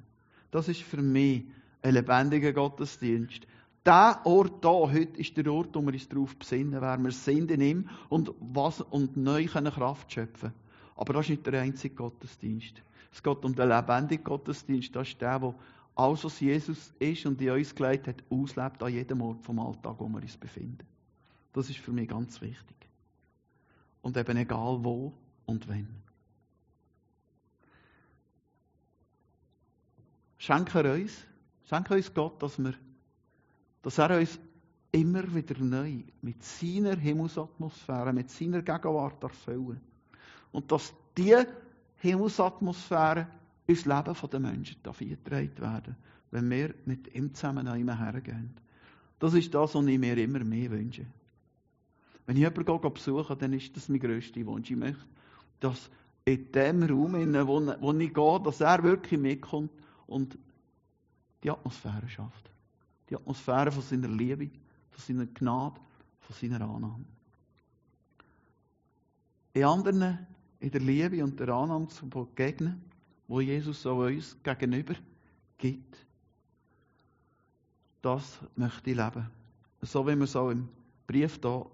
Das 0.51 0.67
ist 0.67 0.81
für 0.81 1.01
mich 1.01 1.45
ein 1.83 1.93
lebendiger 1.93 2.51
Gottesdienst. 2.51 3.47
Der 3.85 4.19
Ort 4.25 4.59
hier, 4.61 4.91
heute 4.91 5.21
ist 5.21 5.37
der 5.37 5.49
Ort, 5.49 5.69
wo 5.73 5.81
wir 5.81 5.93
uns 5.93 6.09
darauf 6.09 6.35
besinnen, 6.35 6.81
wer 6.81 6.97
wir 6.97 7.11
sind 7.11 7.49
in 7.49 7.61
ihm 7.61 7.89
und, 8.09 8.33
was, 8.41 8.81
und 8.81 9.15
neu 9.15 9.45
können 9.45 9.71
Kraft 9.71 10.11
schöpfen 10.11 10.51
Aber 10.97 11.13
das 11.13 11.27
ist 11.27 11.29
nicht 11.29 11.47
der 11.47 11.61
einzige 11.61 11.95
Gottesdienst. 11.95 12.83
Es 13.13 13.23
geht 13.23 13.45
um 13.45 13.55
den 13.55 13.69
lebendigen 13.69 14.25
Gottesdienst. 14.25 14.93
Das 14.93 15.07
ist 15.07 15.21
der, 15.21 15.39
der 15.39 15.55
alles, 15.95 16.23
was 16.23 16.39
Jesus 16.39 16.93
ist 16.99 17.25
und 17.25 17.41
in 17.41 17.51
uns 17.51 17.75
gelegt 17.75 18.07
hat, 18.07 18.23
auslebt 18.29 18.81
an 18.81 18.93
jedem 18.93 19.21
Ort 19.21 19.43
vom 19.43 19.59
Alltag, 19.59 19.95
wo 19.99 20.07
wir 20.07 20.21
uns 20.21 20.37
befinden. 20.37 20.85
Das 21.53 21.69
ist 21.69 21.79
für 21.79 21.91
mich 21.91 22.07
ganz 22.07 22.39
wichtig. 22.41 22.77
Und 24.01 24.17
eben 24.17 24.37
egal 24.37 24.83
wo 24.83 25.13
und 25.45 25.67
wenn. 25.67 25.87
Schenke 30.37 30.93
uns, 30.93 31.25
schenke 31.69 31.93
uns 31.93 32.13
Gott, 32.13 32.41
dass, 32.41 32.57
wir, 32.57 32.73
dass 33.83 33.97
er 33.99 34.17
uns 34.17 34.39
immer 34.91 35.35
wieder 35.35 35.59
neu 35.59 36.03
mit 36.21 36.43
seiner 36.43 36.95
Himmelsatmosphäre, 36.95 38.11
mit 38.11 38.29
seiner 38.31 38.61
Gegenwart 38.61 39.21
erfüllen. 39.21 39.79
Und 40.51 40.71
dass 40.71 40.93
diese 41.15 41.47
Himmelsatmosphäre 41.97 43.27
ins 43.67 43.85
Leben 43.85 44.15
der 44.31 44.39
Menschen 44.39 44.77
eingetragen 44.85 45.57
werden, 45.57 45.95
wenn 46.31 46.49
wir 46.49 46.73
mit 46.85 47.13
ihm 47.13 47.33
zusammen 47.33 47.67
an 47.67 47.79
ihm 47.79 47.95
hergehen. 47.95 48.53
Das 49.19 49.33
ist 49.33 49.53
das, 49.53 49.75
was 49.75 49.85
ich 49.85 49.99
mir 49.99 50.17
immer 50.17 50.43
mehr 50.43 50.71
wünsche. 50.71 51.05
Wenn 52.25 52.37
ich 52.37 52.43
jemanden 52.43 52.93
besuche, 52.93 53.35
dann 53.35 53.53
ist 53.53 53.75
das 53.75 53.89
mein 53.89 53.99
grösster 53.99 54.45
Wunsch. 54.45 54.71
Ich 54.71 54.77
möchte, 54.77 55.05
dass 55.59 55.89
in 56.25 56.51
dem 56.51 56.83
Raum, 56.83 57.13
wo, 57.13 57.73
wo 57.81 57.93
ich 57.93 58.13
gehe, 58.13 58.41
dass 58.43 58.61
er 58.61 58.83
wirklich 58.83 59.19
mitkommt 59.19 59.71
und 60.07 60.37
die 61.43 61.49
Atmosphäre 61.49 62.07
schafft. 62.07 62.49
Die 63.09 63.15
Atmosphäre 63.15 63.71
von 63.71 63.81
seiner 63.81 64.07
Liebe, 64.07 64.49
von 64.91 65.01
seiner 65.01 65.25
Gnade, 65.25 65.79
von 66.21 66.35
seiner 66.35 66.61
Annahme. 66.61 67.05
In 69.53 69.65
anderen, 69.65 70.27
in 70.59 70.71
der 70.71 70.81
Liebe 70.81 71.23
und 71.23 71.39
der 71.39 71.49
Annahme 71.49 71.87
zu 71.89 72.07
begegnen, 72.07 72.81
wo 73.31 73.39
Jesus 73.39 73.81
so 73.81 73.95
uns 73.95 74.35
gegenüber 74.43 74.93
gibt, 75.57 76.05
das 78.01 78.41
möchte 78.57 78.89
ich 78.89 78.97
leben. 78.97 79.25
So 79.81 80.05
wie 80.05 80.17
wir 80.17 80.25
es 80.25 80.35
auch 80.35 80.49
im 80.49 80.67
Brief 81.07 81.39
hier 81.41 81.65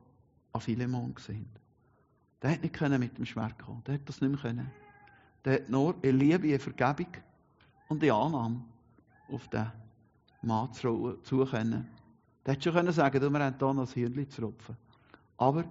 an 0.54 0.62
Philemon 0.62 1.16
sehen. 1.18 1.50
Der 2.44 2.52
hat 2.52 2.62
nicht 2.62 3.00
mit 3.00 3.18
dem 3.18 3.26
Schwert 3.26 3.58
kommen. 3.58 3.84
Der 3.88 3.96
hat 3.96 4.08
das 4.08 4.22
nicht 4.22 4.30
mehr 4.30 4.40
können. 4.40 4.72
Der 5.44 5.56
hat 5.56 5.68
nur 5.68 5.96
in 6.04 6.20
Liebe, 6.20 6.48
in 6.48 6.60
Vergebung 6.60 7.12
und 7.88 8.04
die 8.04 8.12
Annahme 8.12 8.64
auf 9.28 9.48
den 9.48 9.72
Mann 10.44 10.72
zu, 10.74 11.18
können. 11.24 11.88
Der 12.46 12.54
hätte 12.54 12.66
schon 12.66 12.74
können 12.74 12.94
sagen, 12.94 13.20
wir 13.20 13.40
haben 13.40 13.58
hier 13.58 13.74
noch 13.74 13.88
ein 13.88 13.94
Hirnchen 13.94 14.30
zu 14.30 14.44
rupfen. 14.44 14.78
Aber 15.38 15.64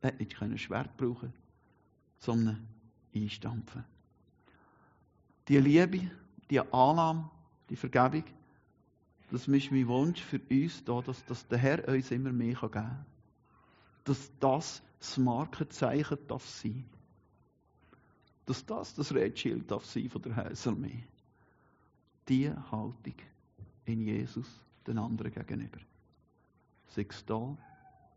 er 0.00 0.10
hätte 0.10 0.24
nicht 0.24 0.42
ein 0.42 0.58
Schwert 0.58 0.96
brauchen, 0.96 1.32
sondern 2.18 2.66
einstampfen. 3.14 3.84
Die 5.50 5.58
Liebe, 5.58 6.08
die 6.48 6.60
Annahme, 6.60 7.28
die 7.68 7.74
Vergebung, 7.74 8.22
das 9.32 9.48
ist 9.48 9.72
mein 9.72 9.88
Wunsch 9.88 10.22
für 10.22 10.38
uns 10.38 10.82
hier, 10.86 11.02
dass, 11.02 11.24
dass 11.24 11.48
der 11.48 11.58
Herr 11.58 11.88
uns 11.88 12.12
immer 12.12 12.30
mehr 12.30 12.54
geben 12.54 12.70
kann. 12.70 13.04
Dass 14.04 14.30
das 14.38 14.80
das 15.00 15.18
Markenzeichen 15.18 16.18
darf 16.28 16.46
sein. 16.46 16.84
Dass 18.46 18.64
das 18.64 18.94
das 18.94 19.12
Redschild 19.12 19.68
darf 19.68 19.84
sein 19.86 20.08
von 20.08 20.22
der 20.22 20.36
Häuserarmee 20.36 21.02
die 22.28 22.48
Haltung 22.48 23.16
in 23.86 24.02
Jesus 24.02 24.46
den 24.86 24.98
anderen 24.98 25.32
gegenüber. 25.32 25.80
Sei 26.90 27.06
es 27.08 27.26
da 27.26 27.58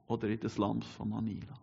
oder 0.06 0.28
in 0.28 0.40
den 0.40 0.50
Slums 0.52 0.86
von 0.86 1.10
Manila. 1.10 1.60